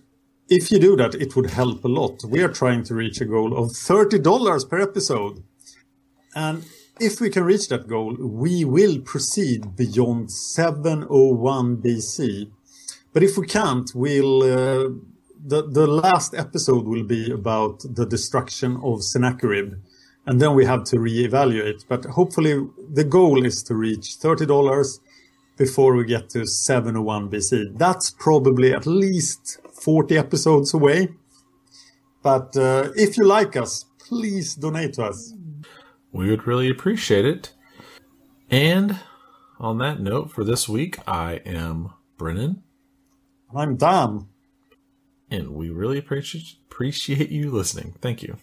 if 0.49 0.69
you 0.71 0.79
do 0.79 0.95
that, 0.97 1.15
it 1.15 1.35
would 1.35 1.49
help 1.51 1.83
a 1.85 1.87
lot. 1.87 2.23
We 2.25 2.43
are 2.43 2.49
trying 2.49 2.83
to 2.83 2.93
reach 2.95 3.21
a 3.21 3.25
goal 3.25 3.57
of 3.57 3.71
$30 3.71 4.69
per 4.69 4.81
episode. 4.81 5.43
And 6.35 6.65
if 6.99 7.19
we 7.19 7.29
can 7.29 7.43
reach 7.43 7.67
that 7.69 7.87
goal, 7.87 8.15
we 8.19 8.63
will 8.63 8.99
proceed 8.99 9.75
beyond 9.75 10.31
701 10.31 11.77
BC. 11.77 12.51
But 13.13 13.23
if 13.23 13.37
we 13.37 13.47
can't, 13.47 13.89
we'll 13.93 14.43
uh, 14.43 14.89
the 15.45 15.67
the 15.67 15.87
last 15.87 16.33
episode 16.33 16.85
will 16.85 17.03
be 17.03 17.31
about 17.31 17.79
the 17.95 18.05
destruction 18.05 18.79
of 18.83 19.03
Sennacherib, 19.03 19.75
and 20.25 20.41
then 20.41 20.55
we 20.55 20.65
have 20.65 20.83
to 20.85 20.97
reevaluate. 20.97 21.85
But 21.87 22.05
hopefully, 22.05 22.67
the 22.93 23.03
goal 23.03 23.45
is 23.45 23.63
to 23.63 23.75
reach 23.75 24.15
thirty 24.15 24.45
dollars 24.45 24.99
before 25.57 25.95
we 25.95 26.05
get 26.05 26.29
to 26.29 26.45
701 26.45 27.29
BC. 27.29 27.77
That's 27.77 28.11
probably 28.11 28.73
at 28.73 28.85
least 28.85 29.59
40 29.71 30.17
episodes 30.17 30.73
away. 30.73 31.09
But 32.21 32.57
uh, 32.57 32.89
if 32.95 33.17
you 33.17 33.25
like 33.25 33.55
us, 33.55 33.85
please 33.97 34.55
donate 34.55 34.93
to 34.93 35.05
us. 35.05 35.33
We 36.15 36.29
would 36.29 36.47
really 36.47 36.69
appreciate 36.69 37.25
it. 37.25 37.51
And 38.49 38.97
on 39.59 39.79
that 39.79 39.99
note, 39.99 40.31
for 40.31 40.45
this 40.45 40.69
week, 40.69 40.97
I 41.05 41.41
am 41.45 41.91
Brennon. 42.17 42.63
I'm 43.53 43.75
Dom. 43.75 44.29
And 45.29 45.49
we 45.49 45.69
really 45.69 45.97
appreciate 45.97 46.55
appreciate 46.71 47.29
you 47.31 47.51
listening. 47.51 47.95
Thank 47.99 48.23
you. 48.23 48.37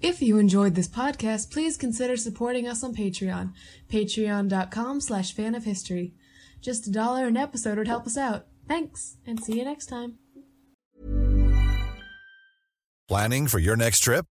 If 0.00 0.22
you 0.22 0.38
enjoyed 0.38 0.76
this 0.76 0.88
podcast, 0.88 1.52
please 1.52 1.76
consider 1.76 2.16
supporting 2.16 2.66
us 2.66 2.82
on 2.82 2.94
Patreon. 2.94 3.52
Patreon.com 3.90 5.02
slash 5.02 5.34
fan 5.34 5.54
of 5.54 5.64
history. 5.64 6.14
Just 6.62 6.86
a 6.86 6.90
dollar 6.90 7.26
an 7.26 7.36
episode 7.36 7.76
would 7.76 7.86
help 7.86 8.06
us 8.06 8.16
out. 8.16 8.46
Thanks, 8.66 9.18
and 9.26 9.44
see 9.44 9.58
you 9.58 9.64
next 9.66 9.86
time. 9.86 10.18
Planning 13.08 13.46
for 13.46 13.58
your 13.58 13.76
next 13.76 14.00
trip? 14.00 14.24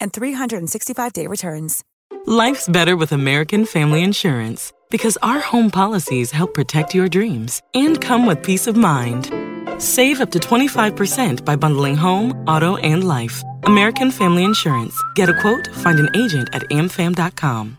and 0.00 0.12
365-day 0.12 1.26
returns. 1.26 1.84
Life's 2.26 2.68
better 2.68 2.96
with 2.96 3.12
American 3.12 3.64
Family 3.66 4.02
Insurance 4.02 4.72
because 4.90 5.16
our 5.22 5.40
home 5.40 5.70
policies 5.70 6.30
help 6.30 6.54
protect 6.54 6.94
your 6.94 7.08
dreams 7.08 7.62
and 7.74 8.00
come 8.00 8.26
with 8.26 8.42
peace 8.42 8.66
of 8.66 8.76
mind. 8.76 9.32
Save 9.78 10.20
up 10.20 10.30
to 10.32 10.38
25% 10.38 11.44
by 11.44 11.56
bundling 11.56 11.96
home, 11.96 12.32
auto, 12.48 12.76
and 12.76 13.06
life. 13.06 13.42
American 13.64 14.10
Family 14.10 14.44
Insurance. 14.44 15.00
Get 15.14 15.28
a 15.28 15.40
quote, 15.40 15.68
find 15.74 15.98
an 15.98 16.10
agent 16.16 16.48
at 16.52 16.62
amfam.com. 16.70 17.78